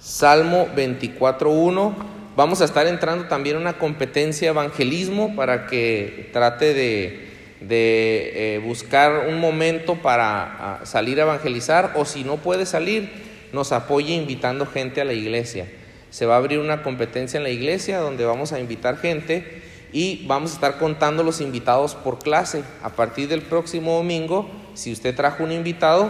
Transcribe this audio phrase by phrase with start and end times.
[0.00, 1.92] Salmo 24.1.
[2.34, 7.28] Vamos a estar entrando también en una competencia evangelismo para que trate de,
[7.60, 13.10] eh, buscar un momento para ah, salir a evangelizar o si no puede salir,
[13.52, 15.66] nos apoye invitando gente a la iglesia.
[16.08, 19.60] Se va a abrir una competencia en la iglesia donde vamos a invitar gente
[19.92, 22.64] y vamos a estar contando los invitados por clase.
[22.82, 26.08] A partir del próximo domingo, si usted trajo un invitado,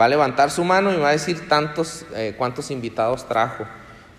[0.00, 3.66] va a levantar su mano y va a decir tantos, eh, cuántos invitados trajo.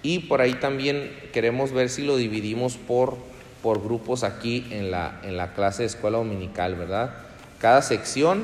[0.04, 3.18] Y por ahí también queremos ver si lo dividimos por,
[3.64, 7.14] por grupos aquí en la, en la clase de escuela dominical, ¿verdad?
[7.60, 8.44] Cada sección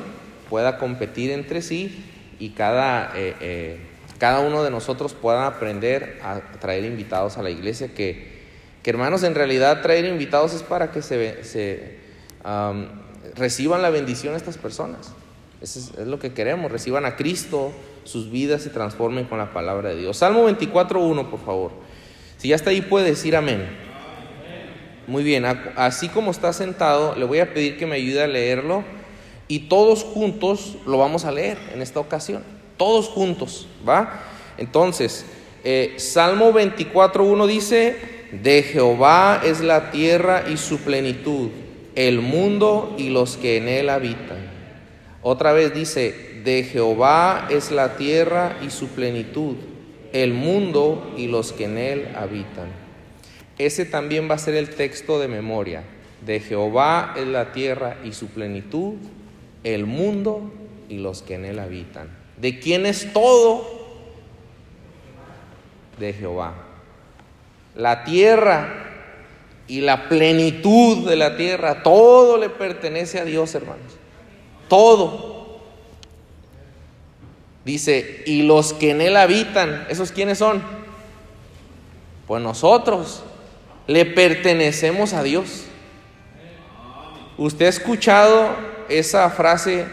[0.50, 2.04] pueda competir entre sí
[2.40, 3.78] y cada, eh, eh,
[4.18, 8.38] cada uno de nosotros pueda aprender a traer invitados a la iglesia, que,
[8.82, 11.98] que hermanos, en realidad traer invitados es para que se, se
[13.34, 15.12] reciban la bendición estas personas.
[15.60, 17.72] Es, lo que queremos, reciban a Cristo,
[18.04, 20.16] sus vidas se transformen con la palabra de Dios.
[20.16, 21.72] Salmo 24.1, por favor.
[22.36, 23.68] Si ya está ahí, puede decir amén.
[25.06, 25.44] Muy bien,
[25.76, 28.84] así como está sentado, le voy a pedir que me ayude a leerlo
[29.48, 32.44] y todos juntos lo vamos a leer en esta ocasión.
[32.76, 34.20] Todos juntos, ¿va?
[34.58, 35.24] Entonces,
[35.64, 37.96] eh, Salmo 24.1 dice,
[38.32, 41.48] de Jehová es la tierra y su plenitud,
[41.94, 44.37] el mundo y los que en él habitan.
[45.22, 49.56] Otra vez dice, de Jehová es la tierra y su plenitud,
[50.12, 52.68] el mundo y los que en él habitan.
[53.58, 55.82] Ese también va a ser el texto de memoria.
[56.24, 58.94] De Jehová es la tierra y su plenitud,
[59.64, 60.52] el mundo
[60.88, 62.08] y los que en él habitan.
[62.36, 63.66] ¿De quién es todo?
[65.98, 66.54] De Jehová.
[67.74, 68.84] La tierra
[69.66, 73.98] y la plenitud de la tierra, todo le pertenece a Dios, hermanos
[74.68, 75.60] todo.
[77.64, 80.62] Dice, y los que en él habitan, ¿esos quiénes son?
[82.26, 83.22] Pues nosotros
[83.86, 85.64] le pertenecemos a Dios.
[87.38, 88.50] ¿Usted ha escuchado
[88.88, 89.86] esa frase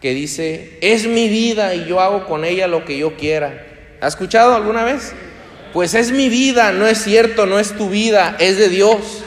[0.00, 3.66] que dice, es mi vida y yo hago con ella lo que yo quiera?
[4.00, 5.14] ¿Ha escuchado alguna vez?
[5.72, 9.23] Pues es mi vida, no es cierto, no es tu vida, es de Dios.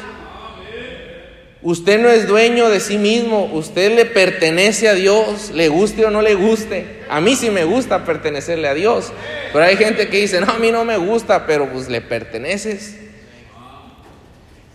[1.67, 6.09] Usted no es dueño de sí mismo, usted le pertenece a Dios, le guste o
[6.09, 7.01] no le guste.
[7.09, 9.11] A mí sí me gusta pertenecerle a Dios,
[9.51, 12.95] pero hay gente que dice, no, a mí no me gusta, pero pues le perteneces.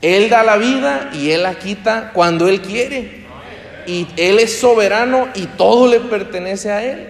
[0.03, 3.25] Él da la vida y Él la quita cuando Él quiere.
[3.87, 7.09] Y Él es soberano y todo le pertenece a Él.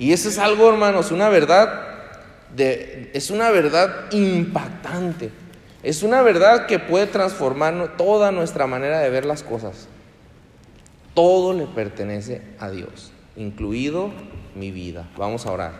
[0.00, 1.80] Y eso es algo, hermanos, una verdad,
[2.56, 5.30] de, es una verdad impactante.
[5.82, 9.88] Es una verdad que puede transformar toda nuestra manera de ver las cosas.
[11.14, 14.10] Todo le pertenece a Dios, incluido
[14.54, 15.08] mi vida.
[15.16, 15.72] Vamos a orar.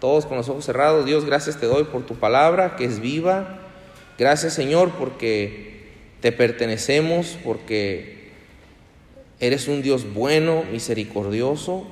[0.00, 1.06] Todos con los ojos cerrados.
[1.06, 3.58] Dios, gracias te doy por tu palabra que es viva.
[4.18, 5.74] Gracias Señor porque
[6.20, 8.30] te pertenecemos, porque
[9.40, 11.86] eres un Dios bueno, misericordioso,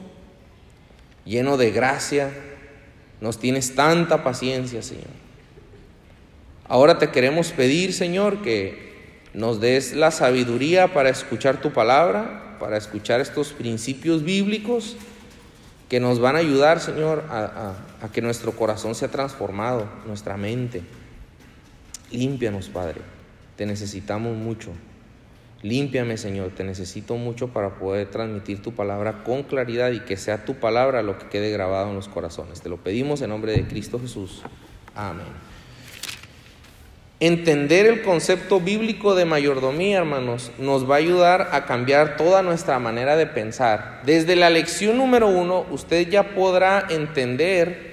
[1.25, 2.31] lleno de gracia.
[3.21, 5.22] Nos tienes tanta paciencia, Señor.
[6.69, 8.93] Ahora te queremos pedir, Señor, que
[9.35, 14.97] nos des la sabiduría para escuchar tu palabra, para escuchar estos principios bíblicos
[15.89, 17.75] que nos van a ayudar, Señor, a,
[18.13, 20.83] que nuestro corazón sea transformado, nuestra mente.
[22.11, 23.01] Límpianos, Padre.
[23.57, 24.71] Te necesitamos mucho.
[25.61, 26.53] Límpiame, Señor.
[26.55, 31.03] Te necesito mucho para poder transmitir tu palabra con claridad y que sea tu palabra
[31.03, 32.63] lo que quede grabado en los corazones.
[32.63, 34.43] Te lo pedimos en nombre de Cristo Jesús.
[34.95, 35.27] Amén.
[37.25, 42.81] Entender el concepto bíblico de mayordomía, hermanos, nos va a ayudar a cambiar toda nuestra
[42.81, 44.03] manera de pensar.
[44.05, 47.93] Desde la lección número uno, usted ya podrá entender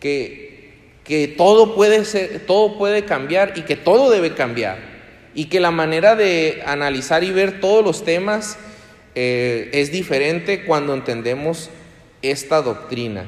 [0.00, 4.76] que, que todo, puede ser, todo puede cambiar y que todo debe cambiar.
[5.34, 8.58] Y que la manera de analizar y ver todos los temas
[9.14, 11.70] eh, es diferente cuando entendemos
[12.20, 13.24] esta doctrina.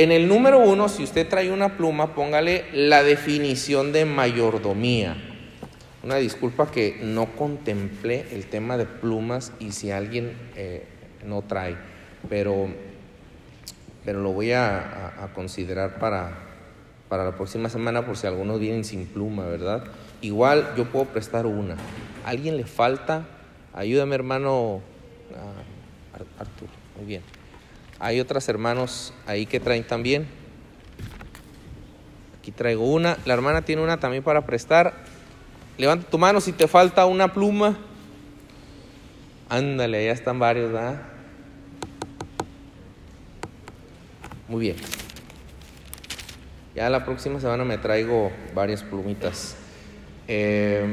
[0.00, 5.14] En el número uno, si usted trae una pluma, póngale la definición de mayordomía.
[6.02, 10.86] Una disculpa que no contemplé el tema de plumas y si alguien eh,
[11.26, 11.76] no trae,
[12.30, 12.68] pero,
[14.02, 16.32] pero lo voy a, considerar para,
[17.10, 19.84] para la próxima semana por si algunos vienen sin pluma, ¿verdad?
[20.22, 21.74] Igual yo puedo prestar una.
[22.24, 23.26] ¿A alguien le falta?
[23.74, 24.80] Ayúdame hermano
[25.36, 26.72] ah, Arturo.
[26.96, 27.39] Muy bien.
[28.00, 30.26] Hay otras hermanos ahí que traen también.
[32.38, 33.18] Aquí traigo una.
[33.26, 35.04] La hermana tiene una también para prestar.
[35.76, 37.78] Levanta tu mano si te falta una pluma.
[39.50, 41.02] Ándale, ya están varios, ¿verdad?
[44.48, 44.76] Muy bien.
[46.74, 49.56] Ya la próxima semana me traigo varias plumitas.
[50.26, 50.84] Eh,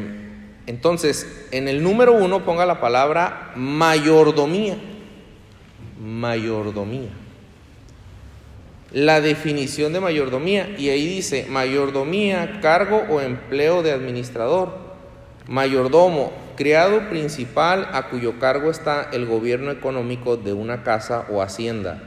[0.65, 4.96] entonces, en el número uno ponga la palabra mayordomía.
[5.99, 7.09] Mayordomía.
[8.91, 10.69] La definición de mayordomía.
[10.77, 14.77] Y ahí dice, mayordomía, cargo o empleo de administrador.
[15.47, 22.01] Mayordomo, criado principal a cuyo cargo está el gobierno económico de una casa o hacienda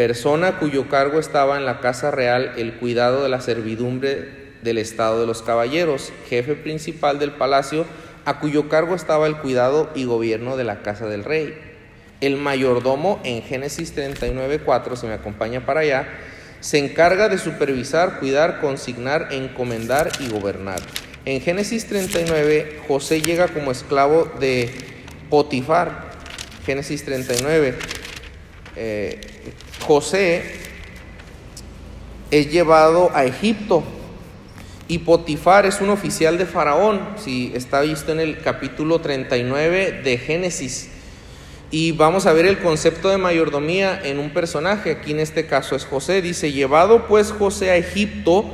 [0.00, 5.20] persona cuyo cargo estaba en la casa real el cuidado de la servidumbre del estado
[5.20, 7.84] de los caballeros, jefe principal del palacio,
[8.24, 11.69] a cuyo cargo estaba el cuidado y gobierno de la casa del rey.
[12.20, 16.08] El mayordomo en Génesis 39.4, se me acompaña para allá,
[16.60, 20.80] se encarga de supervisar, cuidar, consignar, encomendar y gobernar.
[21.24, 24.70] En Génesis 39, José llega como esclavo de
[25.28, 26.10] Potifar.
[26.64, 27.74] Génesis 39.
[28.76, 29.20] Eh,
[29.86, 30.42] José
[32.30, 33.82] es llevado a Egipto
[34.88, 40.18] y Potifar es un oficial de Faraón, si está visto en el capítulo 39 de
[40.18, 40.90] Génesis.
[41.72, 45.76] Y vamos a ver el concepto de mayordomía en un personaje, aquí en este caso
[45.76, 46.20] es José.
[46.20, 48.44] Dice, llevado pues José a Egipto,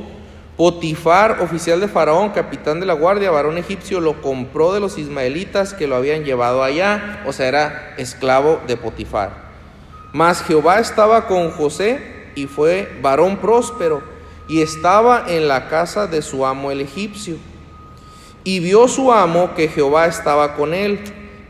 [0.55, 5.73] Potifar, oficial de Faraón, capitán de la guardia, varón egipcio, lo compró de los ismaelitas
[5.73, 9.47] que lo habían llevado allá, o sea, era esclavo de Potifar.
[10.13, 11.99] Mas Jehová estaba con José
[12.35, 14.01] y fue varón próspero
[14.47, 17.37] y estaba en la casa de su amo el egipcio.
[18.43, 20.99] Y vio su amo que Jehová estaba con él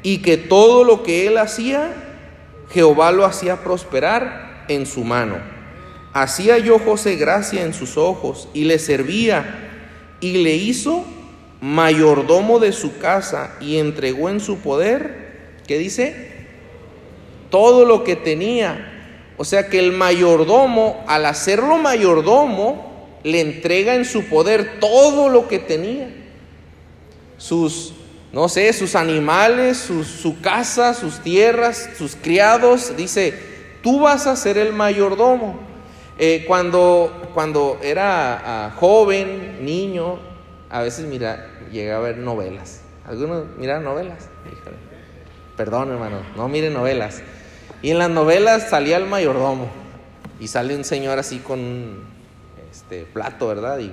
[0.03, 1.93] y que todo lo que él hacía,
[2.71, 5.37] Jehová lo hacía prosperar en su mano.
[6.13, 9.69] Hacía yo José gracia en sus ojos y le servía
[10.19, 11.05] y le hizo
[11.61, 16.37] mayordomo de su casa y entregó en su poder, ¿qué dice?
[17.49, 18.93] todo lo que tenía.
[19.37, 25.47] O sea que el mayordomo, al hacerlo mayordomo, le entrega en su poder todo lo
[25.47, 26.09] que tenía.
[27.37, 27.93] Sus,
[28.37, 32.95] no sé, sus animales, su casa, sus tierras, sus criados.
[32.95, 33.33] Dice,
[33.81, 35.59] tú vas a ser el mayordomo.
[36.19, 40.19] Eh, cuando, cuando era ah, joven, niño,
[40.69, 42.81] a veces mira, llegué a ver novelas.
[43.07, 44.29] ¿Algunos miran novelas?
[45.55, 47.23] Perdón, hermano, no miren novelas.
[47.81, 49.67] Y en las novelas salía el mayordomo
[50.39, 52.03] y sale un señor así con
[52.71, 53.79] este, plato, ¿verdad?
[53.79, 53.91] Y,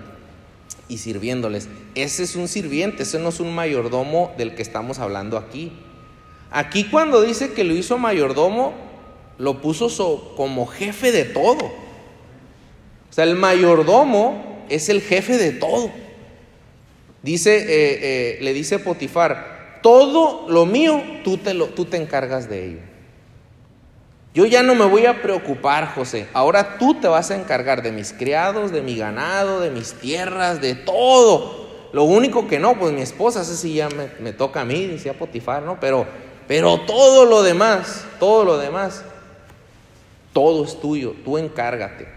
[0.89, 1.69] y sirviéndoles.
[1.95, 5.73] Ese es un sirviente, ese no es un mayordomo del que estamos hablando aquí.
[6.51, 8.75] Aquí cuando dice que lo hizo mayordomo,
[9.39, 11.65] lo puso como jefe de todo.
[11.65, 15.91] O sea, el mayordomo es el jefe de todo.
[17.23, 22.49] Dice, eh, eh, le dice Potifar, todo lo mío tú te, lo, tú te encargas
[22.49, 22.94] de ello.
[24.35, 26.27] Yo ya no me voy a preocupar, José.
[26.33, 30.61] Ahora tú te vas a encargar de mis criados, de mi ganado, de mis tierras,
[30.61, 31.69] de todo.
[31.93, 35.13] Lo único que no, pues mi esposa, ese sí ya me, toca a mí, decía
[35.17, 35.79] Potifar, ¿no?
[35.79, 36.05] Pero,
[36.49, 39.05] pero todo lo demás, todo lo demás,
[40.33, 42.09] todo es tuyo, tú encárgate.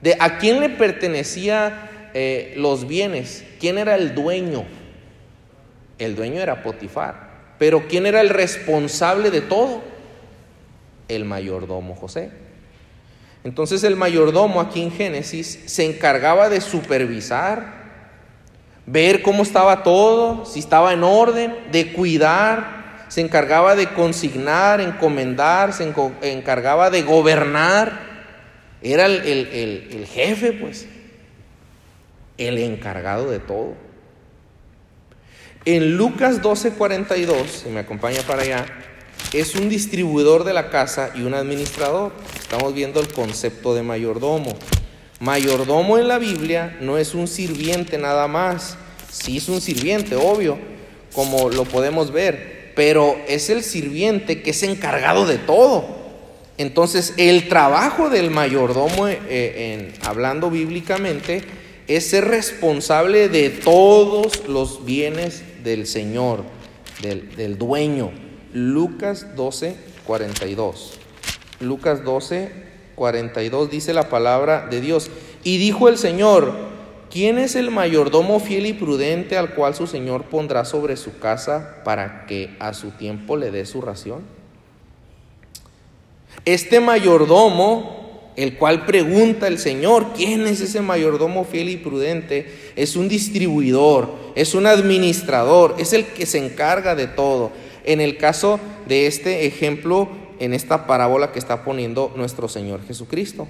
[0.00, 3.44] ¿De a quién le pertenecía eh, los bienes?
[3.60, 4.64] ¿Quién era el dueño?
[6.00, 7.30] El dueño era Potifar.
[7.60, 9.82] Pero ¿quién era el responsable de todo?
[11.10, 12.30] El mayordomo José.
[13.44, 17.80] Entonces el mayordomo aquí en Génesis se encargaba de supervisar,
[18.86, 25.72] ver cómo estaba todo, si estaba en orden, de cuidar, se encargaba de consignar, encomendar,
[25.72, 28.10] se encargaba de gobernar.
[28.82, 30.86] Era el, el jefe, pues,
[32.38, 33.74] el encargado de todo.
[35.64, 38.66] En Lucas 12:42, si me acompaña para allá,
[39.32, 42.12] es un distribuidor de la casa y un administrador.
[42.38, 44.56] Estamos viendo el concepto de mayordomo.
[45.20, 48.76] Mayordomo en la Biblia no es un sirviente nada más.
[49.10, 50.58] Sí es un sirviente, obvio,
[51.12, 56.00] como lo podemos ver, pero es el sirviente que es encargado de todo.
[56.58, 61.42] Entonces, el trabajo del mayordomo, eh, en, hablando bíblicamente,
[61.88, 66.44] es ser responsable de todos los bienes del Señor,
[67.02, 68.29] del, del dueño.
[68.52, 69.76] Lucas 12,
[70.06, 70.94] 42.
[71.60, 72.50] Lucas 12,
[72.96, 75.10] 42 dice la palabra de Dios.
[75.44, 76.52] Y dijo el Señor,
[77.10, 81.76] ¿quién es el mayordomo fiel y prudente al cual su Señor pondrá sobre su casa
[81.84, 84.22] para que a su tiempo le dé su ración?
[86.44, 92.72] Este mayordomo, el cual pregunta el Señor, ¿quién es ese mayordomo fiel y prudente?
[92.74, 97.52] Es un distribuidor, es un administrador, es el que se encarga de todo
[97.84, 100.08] en el caso de este ejemplo,
[100.38, 103.46] en esta parábola que está poniendo nuestro Señor Jesucristo.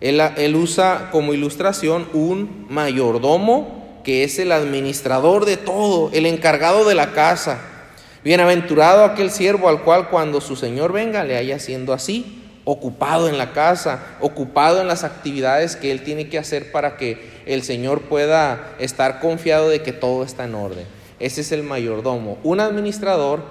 [0.00, 6.94] Él, usa como ilustración un mayordomo que es el administrador de todo, el encargado de
[6.94, 7.60] la casa.
[8.22, 13.38] Bienaventurado aquel siervo al cual cuando su señor venga le haya siendo así, ocupado en
[13.38, 18.02] la casa, ocupado en las actividades que él tiene que hacer para que el Señor
[18.02, 20.95] pueda estar confiado de que todo está en orden.
[21.18, 23.42] Ese es el mayordomo, un administrador,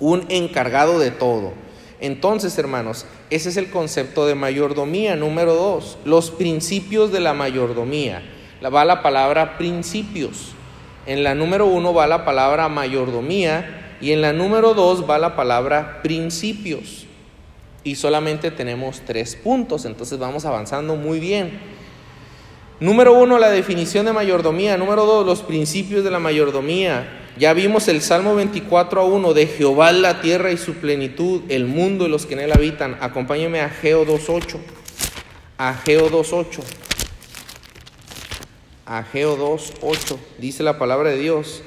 [0.00, 1.52] un encargado de todo.
[2.00, 5.16] Entonces, hermanos, ese es el concepto de mayordomía.
[5.16, 8.22] Número dos, los principios de la mayordomía.
[8.62, 10.52] Va la palabra principios.
[11.06, 15.36] En la número uno va la palabra mayordomía y en la número dos va la
[15.36, 17.06] palabra principios.
[17.84, 21.58] Y solamente tenemos tres puntos, entonces vamos avanzando muy bien.
[22.84, 24.76] Número uno, la definición de mayordomía.
[24.76, 27.30] Número dos, los principios de la mayordomía.
[27.38, 31.64] Ya vimos el Salmo 24 a 1 de Jehová la tierra y su plenitud, el
[31.64, 32.98] mundo y los que en él habitan.
[33.00, 34.58] Acompáñeme a Geo 2.8.
[35.56, 36.60] A Geo 2.8.
[38.84, 40.18] A Geo 2.8.
[40.36, 41.62] Dice la palabra de Dios.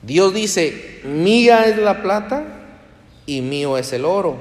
[0.00, 2.70] Dios dice, mía es la plata
[3.26, 4.38] y mío es el oro,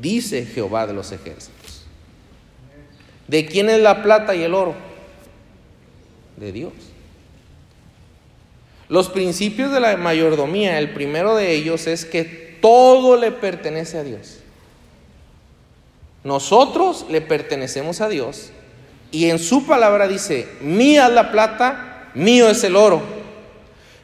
[0.00, 1.84] dice Jehová de los ejércitos.
[3.26, 4.87] ¿De quién es la plata y el oro?
[6.38, 6.72] De Dios.
[8.88, 12.24] Los principios de la mayordomía, el primero de ellos es que
[12.60, 14.38] todo le pertenece a Dios.
[16.24, 18.50] Nosotros le pertenecemos a Dios
[19.10, 23.02] y en su palabra dice, mía es la plata, mío es el oro.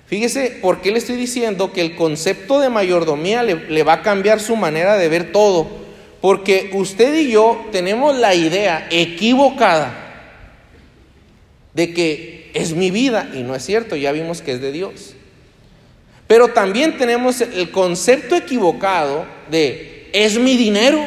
[0.06, 4.02] Fíjese por qué le estoy diciendo que el concepto de mayordomía le, le va a
[4.02, 5.66] cambiar su manera de ver todo.
[6.20, 10.03] Porque usted y yo tenemos la idea equivocada
[11.74, 15.14] de que es mi vida y no es cierto, ya vimos que es de Dios.
[16.26, 21.04] Pero también tenemos el concepto equivocado de es mi dinero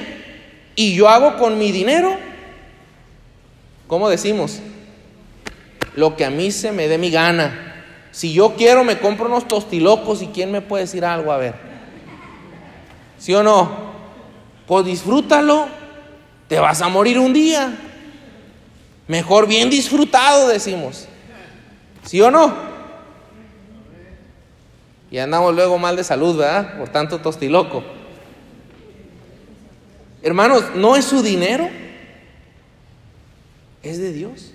[0.76, 2.18] y yo hago con mi dinero,
[3.88, 4.60] ¿cómo decimos?
[5.96, 7.86] Lo que a mí se me dé mi gana.
[8.12, 11.56] Si yo quiero me compro unos tostilocos y quién me puede decir algo, a ver.
[13.18, 13.88] ¿Sí o no?
[14.68, 15.68] Pues disfrútalo,
[16.48, 17.87] te vas a morir un día.
[19.08, 21.08] Mejor bien disfrutado, decimos.
[22.06, 22.54] ¿Sí o no?
[25.10, 26.78] Y andamos luego mal de salud, ¿verdad?
[26.78, 27.84] Por tanto tostiloco.
[30.22, 31.70] Hermanos, no es su dinero,
[33.84, 34.52] es de Dios.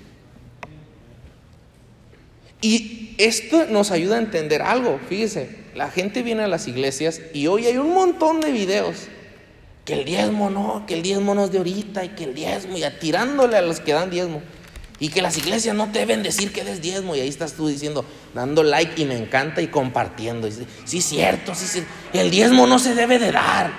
[2.60, 5.00] Y esto nos ayuda a entender algo.
[5.08, 9.08] Fíjese, la gente viene a las iglesias y hoy hay un montón de videos.
[9.84, 12.76] Que el diezmo no, que el diezmo no es de ahorita y que el diezmo,
[12.76, 14.42] y tirándole a los que dan diezmo.
[15.00, 17.16] Y que las iglesias no deben decir que des diezmo.
[17.16, 20.46] Y ahí estás tú diciendo, dando like y me encanta y compartiendo.
[20.46, 20.52] Y
[20.84, 21.84] sí, cierto, sí, sí.
[22.12, 23.72] El diezmo no se debe de dar.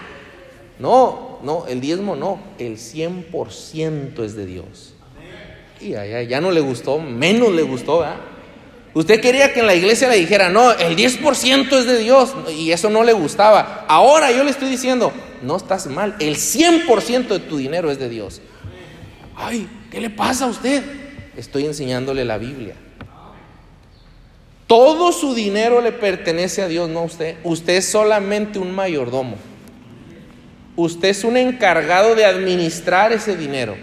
[0.79, 2.39] No, no, el diezmo no.
[2.60, 4.95] El 100% es de Dios.
[5.79, 8.17] Y ya, ya no le gustó, menos le gustó, ¿verdad?
[8.93, 12.33] Usted quería que en la iglesia le dijera, no, el 10% es de Dios.
[12.55, 13.86] Y eso no le gustaba.
[13.88, 15.12] Ahora yo le estoy diciendo,
[15.43, 16.15] no estás mal.
[16.19, 18.41] El 100% de tu dinero es de Dios.
[19.35, 20.83] Ay, ¿qué le pasa a usted?
[21.35, 22.75] Estoy enseñándole la Biblia.
[24.67, 27.35] Todo su dinero le pertenece a Dios, no a usted.
[27.43, 29.35] Usted es solamente un mayordomo.
[30.75, 33.75] Usted es un encargado de administrar ese dinero.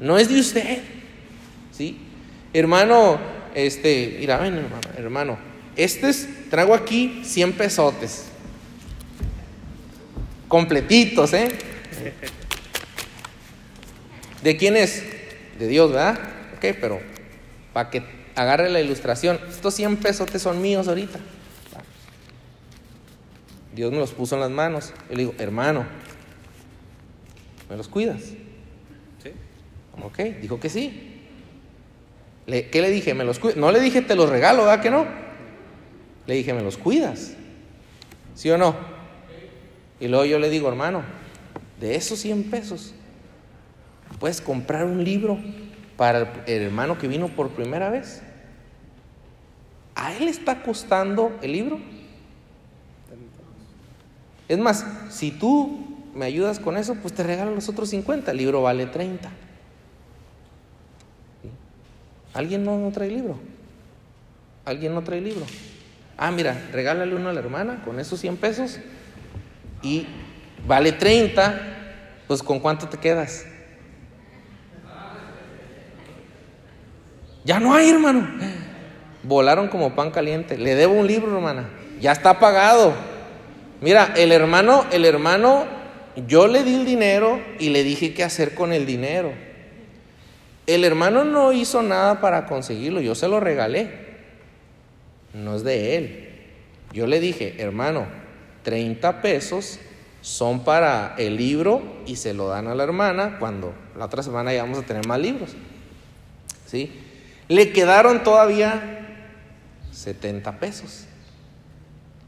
[0.00, 0.78] No es de usted.
[1.70, 1.98] ¿Sí?
[2.52, 3.18] Hermano,
[3.54, 5.38] este, mira, ven, hermano, hermano.
[5.76, 8.24] Este es, traigo aquí 100 pesotes.
[10.50, 11.48] Completitos, ¿eh?
[14.42, 15.04] ¿De quién es?
[15.60, 16.18] De Dios, ¿verdad?
[16.56, 17.00] Ok, pero
[17.72, 18.02] para que
[18.34, 21.20] agarre la ilustración, estos 100 pesotes son míos ahorita.
[23.76, 24.92] Dios me los puso en las manos.
[25.08, 25.86] Yo le digo, hermano,
[27.68, 28.22] ¿me los cuidas?
[29.22, 29.30] Sí.
[30.02, 31.20] Ok, dijo que sí.
[32.46, 33.14] ¿Qué le dije?
[33.14, 35.06] ¿Me los No le dije te los regalo, ¿verdad que no?
[36.26, 37.34] Le dije, ¿me los cuidas?
[38.34, 38.99] ¿Sí o no?
[40.00, 41.02] Y luego yo le digo, hermano,
[41.78, 42.94] de esos 100 pesos,
[44.18, 45.38] puedes comprar un libro
[45.96, 48.22] para el hermano que vino por primera vez.
[49.94, 51.78] ¿A él está costando el libro?
[54.48, 58.30] Es más, si tú me ayudas con eso, pues te regalo los otros 50.
[58.30, 59.30] El libro vale 30.
[62.32, 63.38] ¿Alguien no, trae libro?
[64.64, 65.44] ¿Alguien no trae libro?
[66.16, 68.78] Ah, mira, regálale uno a la hermana con esos 100 pesos
[69.82, 70.06] y
[70.66, 71.60] vale 30,
[72.26, 73.46] pues ¿con cuánto te quedas?
[77.44, 78.28] Ya no hay, hermano.
[79.22, 80.58] Volaron como pan caliente.
[80.58, 81.68] Le debo un libro, hermana.
[82.00, 82.94] Ya está pagado.
[83.80, 85.64] Mira, el hermano, el hermano,
[86.26, 89.32] yo le di el dinero y le dije qué hacer con el dinero.
[90.66, 93.90] El hermano no hizo nada para conseguirlo, yo se lo regalé.
[95.32, 96.28] No es de él.
[96.92, 98.06] Yo le dije, hermano,
[98.62, 99.78] 30 pesos
[100.22, 104.52] son para el libro y se lo dan a la hermana cuando la otra semana
[104.52, 105.50] ya vamos a tener más libros.
[106.66, 106.92] ¿Sí?
[107.48, 109.00] Le quedaron todavía
[109.92, 111.06] 70 pesos.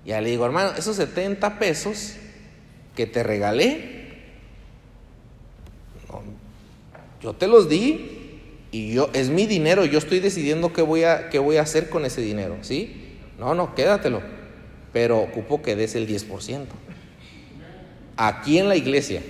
[0.05, 2.15] Ya le digo, hermano, esos 70 pesos
[2.97, 4.03] que te regalé,
[7.23, 8.41] yo te los di
[8.73, 11.89] y yo es mi dinero, yo estoy decidiendo qué voy a qué voy a hacer
[11.89, 13.19] con ese dinero, ¿sí?
[13.39, 14.23] No, no, quédatelo,
[14.93, 16.67] pero ocupo que des el 10%.
[18.17, 19.23] Aquí en la iglesia.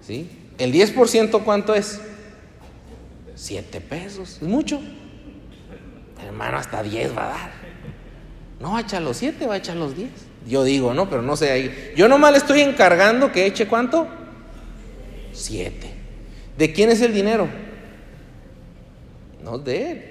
[0.00, 0.28] ¿Sí?
[0.58, 2.00] ¿El 10% cuánto es?
[3.34, 4.80] 7 pesos, es mucho.
[6.24, 7.52] Hermano, hasta 10 va a dar.
[8.60, 10.10] No, echa los 7, va a echar los 10.
[10.46, 11.92] Yo digo, no, pero no sé ahí.
[11.96, 14.08] Yo nomás le estoy encargando que eche cuánto?
[15.32, 15.90] 7.
[16.58, 17.48] ¿De quién es el dinero?
[19.42, 20.04] No de él.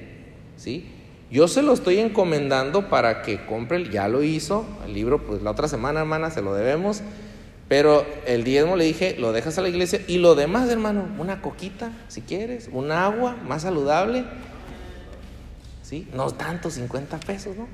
[0.58, 0.90] ¿Sí?
[1.32, 5.52] Yo se lo estoy encomendando para que compre, ya lo hizo, el libro, pues la
[5.52, 7.02] otra semana, hermana, se lo debemos.
[7.68, 11.44] Pero el diezmo le dije, lo dejas a la iglesia y lo demás, hermano, una
[11.44, 14.26] coquita, si quieres, un agua más saludable.
[15.84, 16.08] ¿Sí?
[16.14, 17.68] No tanto, 50 pesos, ¿no?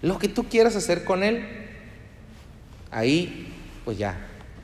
[0.00, 1.46] Lo que tú quieras hacer con él,
[2.90, 3.52] ahí,
[3.84, 4.16] pues ya,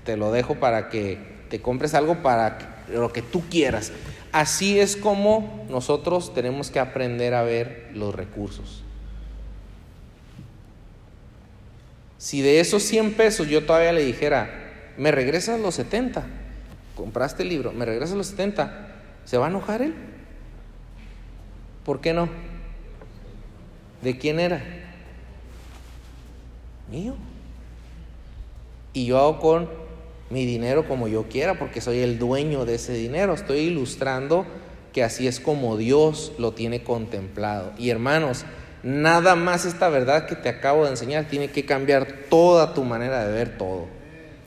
[0.04, 1.19] te lo dejo para que
[1.50, 3.92] te compres algo para lo que tú quieras.
[4.32, 8.82] Así es como nosotros tenemos que aprender a ver los recursos.
[12.18, 14.50] Si de esos 100 pesos yo todavía le dijera,
[14.96, 16.26] me regresas los 70,
[16.94, 18.88] compraste el libro, me regresas los 70,
[19.25, 19.94] ¿se va a enojar él?
[21.84, 22.28] ¿Por qué no?
[24.02, 24.62] ¿De quién era?
[26.90, 27.16] Mío.
[28.92, 29.79] Y yo hago con
[30.30, 33.34] mi dinero como yo quiera porque soy el dueño de ese dinero.
[33.34, 34.46] Estoy ilustrando
[34.92, 37.72] que así es como Dios lo tiene contemplado.
[37.76, 38.44] Y hermanos,
[38.82, 43.26] nada más esta verdad que te acabo de enseñar tiene que cambiar toda tu manera
[43.26, 43.86] de ver todo.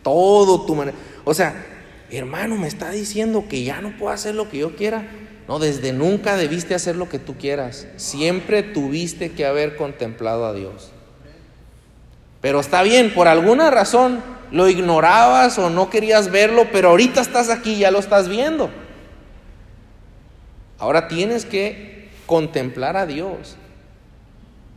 [0.02, 0.98] Todo tu manera.
[1.26, 1.65] O sea,
[2.10, 5.06] hermano, me está diciendo que ya no puedo hacer lo que yo quiera.
[5.50, 7.88] No, desde nunca debiste hacer lo que tú quieras.
[7.98, 10.92] Siempre tuviste que haber contemplado a Dios.
[12.43, 17.49] Pero está bien, por alguna razón lo ignorabas o no querías verlo, pero ahorita estás
[17.49, 18.69] aquí, ya lo estás viendo.
[20.77, 23.56] Ahora tienes que contemplar a Dios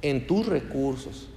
[0.01, 1.29] en tus recursos.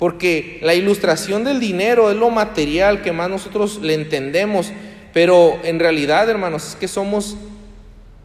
[0.00, 4.72] Porque la ilustración del dinero es lo material que más nosotros le entendemos,
[5.14, 7.36] pero en realidad, hermanos, es que somos,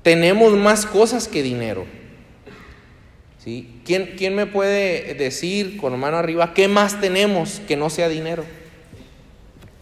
[0.01, 1.85] tenemos más cosas que dinero.
[3.43, 3.81] ¿Sí?
[3.83, 8.45] ¿Quién, ¿Quién me puede decir con mano arriba qué más tenemos que no sea dinero?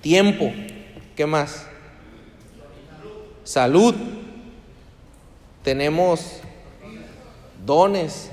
[0.01, 0.51] Tiempo.
[1.15, 1.67] ¿Qué más?
[3.43, 3.93] Salud.
[5.63, 6.39] Tenemos
[7.63, 8.31] dones.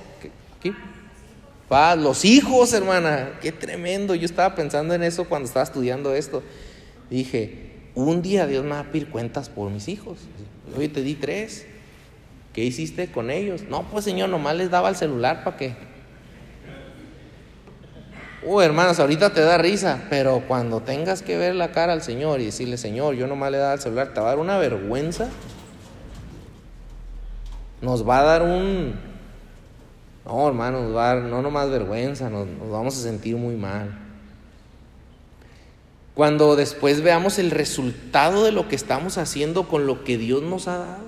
[0.62, 0.72] ¿Qué?
[1.68, 1.98] Paz.
[1.98, 3.38] Los hijos, hermana.
[3.42, 4.14] Qué tremendo.
[4.14, 6.42] Yo estaba pensando en eso cuando estaba estudiando esto.
[7.10, 10.20] Dije, un día Dios me va a pedir cuentas por mis hijos.
[10.74, 11.66] Hoy te di tres.
[12.52, 13.62] ¿Qué hiciste con ellos?
[13.68, 15.76] No, pues Señor, nomás les daba el celular para qué.
[18.42, 22.40] Uh, hermanos, ahorita te da risa, pero cuando tengas que ver la cara al Señor
[22.40, 25.28] y decirle, Señor, yo nomás le daba el celular, te va a dar una vergüenza.
[27.80, 28.94] Nos va a dar un...
[30.24, 33.56] No, hermanos, nos va a dar no nomás vergüenza, nos, nos vamos a sentir muy
[33.56, 33.98] mal.
[36.14, 40.68] Cuando después veamos el resultado de lo que estamos haciendo con lo que Dios nos
[40.68, 41.07] ha dado,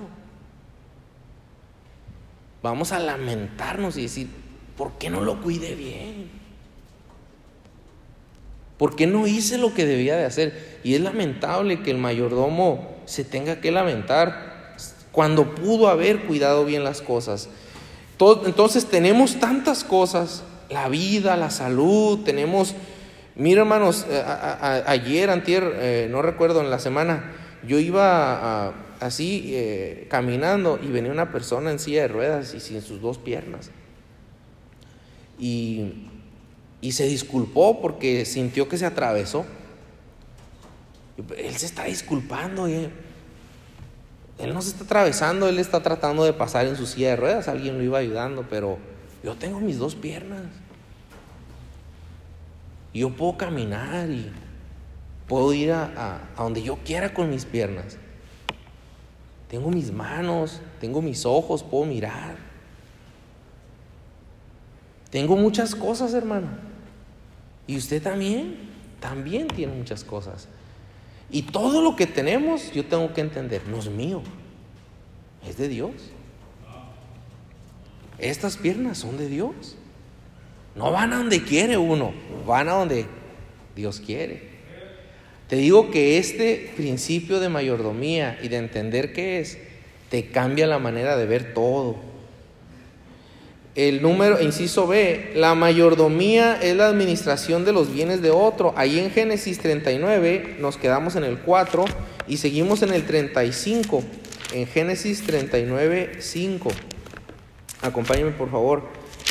[2.61, 4.27] vamos a lamentarnos y decir,
[4.77, 6.29] ¿por qué no lo cuide bien?
[8.77, 10.79] ¿Por qué no hice lo que debía de hacer?
[10.83, 14.75] Y es lamentable que el mayordomo se tenga que lamentar
[15.11, 17.49] cuando pudo haber cuidado bien las cosas.
[18.45, 22.75] entonces tenemos tantas cosas, la vida, la salud, tenemos,
[23.35, 24.23] mira hermanos, eh,
[24.87, 27.33] ayer, antier, eh, no recuerdo, en la semana,
[27.67, 32.81] yo iba así eh, caminando y venía una persona en silla de ruedas y sin
[32.81, 33.71] sus dos piernas.
[35.37, 36.07] Y
[36.81, 39.45] y se disculpó porque sintió que se atravesó.
[41.37, 42.67] Él se está disculpando.
[42.67, 42.89] Y
[44.39, 47.47] él no se está atravesando, él está tratando de pasar en su silla de ruedas.
[47.47, 48.79] Alguien lo iba ayudando, pero
[49.23, 50.41] yo tengo mis dos piernas.
[52.95, 54.31] Yo puedo caminar y
[55.27, 57.97] puedo ir a, a donde yo quiera con mis piernas.
[59.51, 62.37] Tengo mis manos, tengo mis ojos, puedo mirar.
[65.09, 66.47] Tengo muchas cosas, hermano.
[67.67, 68.55] Y usted también,
[69.01, 70.47] también tiene muchas cosas.
[71.29, 74.21] Y todo lo que tenemos, yo tengo que entender, no es mío.
[75.45, 75.91] es de Dios.
[78.19, 79.75] Estas piernas son de Dios.
[80.77, 82.13] No van a donde quiere uno,
[82.47, 83.05] van a donde
[83.75, 84.50] Dios quiere.
[85.51, 89.57] Te digo que este principio de mayordomía y de entender qué es,
[90.09, 91.97] te cambia la manera de ver todo.
[93.75, 98.73] El número, inciso B, la mayordomía es la administración de los bienes de otro.
[98.77, 101.83] Ahí en Génesis 39 nos quedamos en el 4
[102.29, 104.05] y seguimos en el 35.
[104.53, 106.71] En Génesis 39, 5.
[107.81, 108.83] Acompáñenme por favor.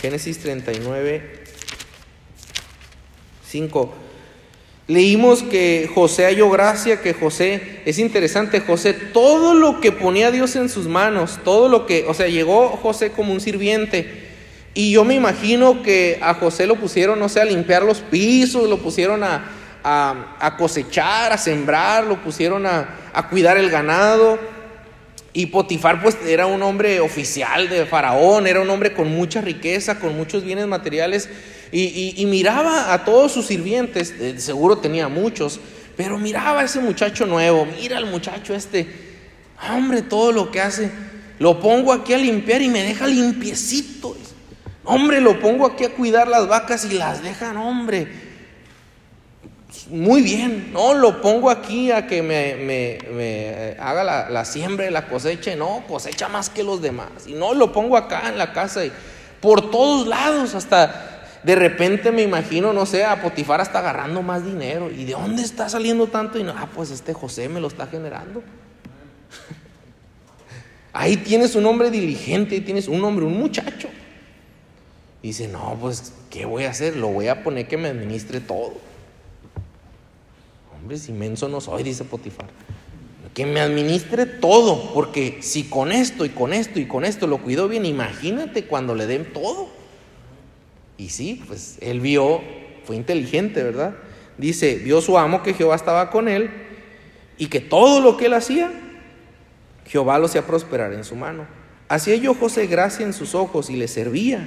[0.02, 1.44] Génesis 39,
[3.46, 4.09] 5.
[4.90, 10.56] Leímos que José halló gracia, que José, es interesante, José, todo lo que ponía Dios
[10.56, 14.26] en sus manos, todo lo que, o sea, llegó José como un sirviente.
[14.74, 18.68] Y yo me imagino que a José lo pusieron, no sé, a limpiar los pisos,
[18.68, 24.40] lo pusieron a, cosechar, a sembrar, lo pusieron a, a cuidar el ganado.
[25.32, 30.00] Y Potifar pues era un hombre oficial de Faraón, era un hombre con mucha riqueza,
[30.00, 31.28] con muchos bienes materiales.
[31.72, 35.60] Y, miraba a todos sus sirvientes, seguro tenía muchos,
[35.96, 38.88] pero miraba a ese muchacho nuevo, mira al muchacho este,
[39.70, 40.90] hombre, todo lo que hace,
[41.38, 44.16] lo pongo aquí a limpiar y me deja limpiecito.
[44.84, 48.30] Hombre, lo pongo aquí a cuidar las vacas y las dejan, hombre.
[49.88, 55.06] Muy bien, no, lo pongo aquí a que me, haga la, la, siembra y la
[55.06, 57.10] cosecha, no, cosecha más que los demás.
[57.26, 58.92] Y no, lo pongo acá en la casa y
[59.40, 61.09] por todos lados, hasta
[61.42, 64.90] de repente me imagino, no sé, a Potifar está agarrando más dinero.
[64.90, 66.38] ¿Y de dónde está saliendo tanto?
[66.38, 68.42] Y no, ah, pues este José me lo está generando.
[70.92, 73.88] Ahí tienes un hombre diligente, ahí tienes un hombre, un muchacho.
[75.22, 76.96] Y dice, no, pues, ¿qué voy a hacer?
[76.96, 78.74] Lo voy a poner que me administre todo.
[80.74, 82.48] Hombre, si menso no soy, dice Potifar.
[83.34, 87.38] Que me administre todo, porque si con esto y con esto y con esto lo
[87.38, 89.79] cuido bien, imagínate cuando le den todo.
[91.00, 92.42] Y sí, pues él vio,
[92.84, 93.94] fue inteligente, ¿verdad?
[94.36, 96.50] Dice, vio su amo que Jehová estaba con él
[97.38, 98.70] y que todo lo que él hacía,
[99.86, 101.46] Jehová lo hacía prosperar en su mano.
[101.88, 104.46] Hacía yo José gracia en sus ojos y le servía.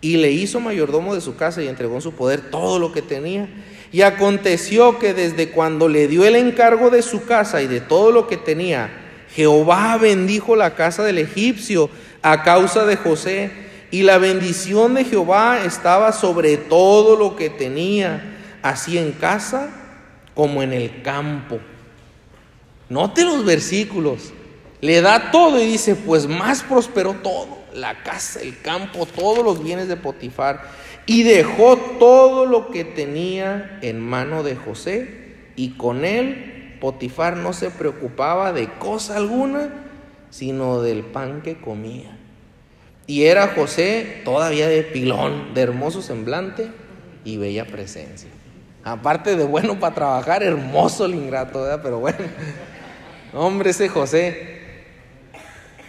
[0.00, 3.02] Y le hizo mayordomo de su casa y entregó en su poder todo lo que
[3.02, 3.48] tenía.
[3.90, 8.12] Y aconteció que desde cuando le dio el encargo de su casa y de todo
[8.12, 8.88] lo que tenía,
[9.34, 11.90] Jehová bendijo la casa del egipcio
[12.22, 18.38] a causa de José y la bendición de Jehová estaba sobre todo lo que tenía,
[18.62, 19.68] así en casa
[20.34, 21.60] como en el campo.
[22.88, 24.32] Note los versículos.
[24.80, 29.62] Le da todo y dice, pues más prosperó todo, la casa, el campo, todos los
[29.62, 30.62] bienes de Potifar.
[31.04, 35.34] Y dejó todo lo que tenía en mano de José.
[35.54, 39.68] Y con él Potifar no se preocupaba de cosa alguna,
[40.30, 42.21] sino del pan que comía.
[43.12, 46.70] Y era José todavía de pilón, de hermoso semblante
[47.26, 48.30] y bella presencia.
[48.84, 51.80] Aparte de bueno para trabajar, hermoso el ingrato, ¿verdad?
[51.82, 52.20] Pero bueno,
[53.34, 54.60] hombre, ese José,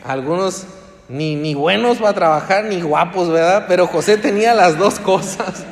[0.03, 0.65] algunos
[1.07, 3.67] ni, ni buenos para trabajar, ni guapos, ¿verdad?
[3.69, 5.65] Pero José tenía las dos cosas.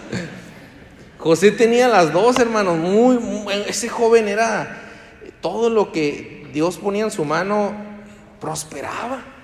[1.18, 2.78] José tenía las dos, hermanos.
[2.78, 4.84] Muy, muy, ese joven era
[5.42, 7.74] todo lo que Dios ponía en su mano,
[8.40, 9.41] prosperaba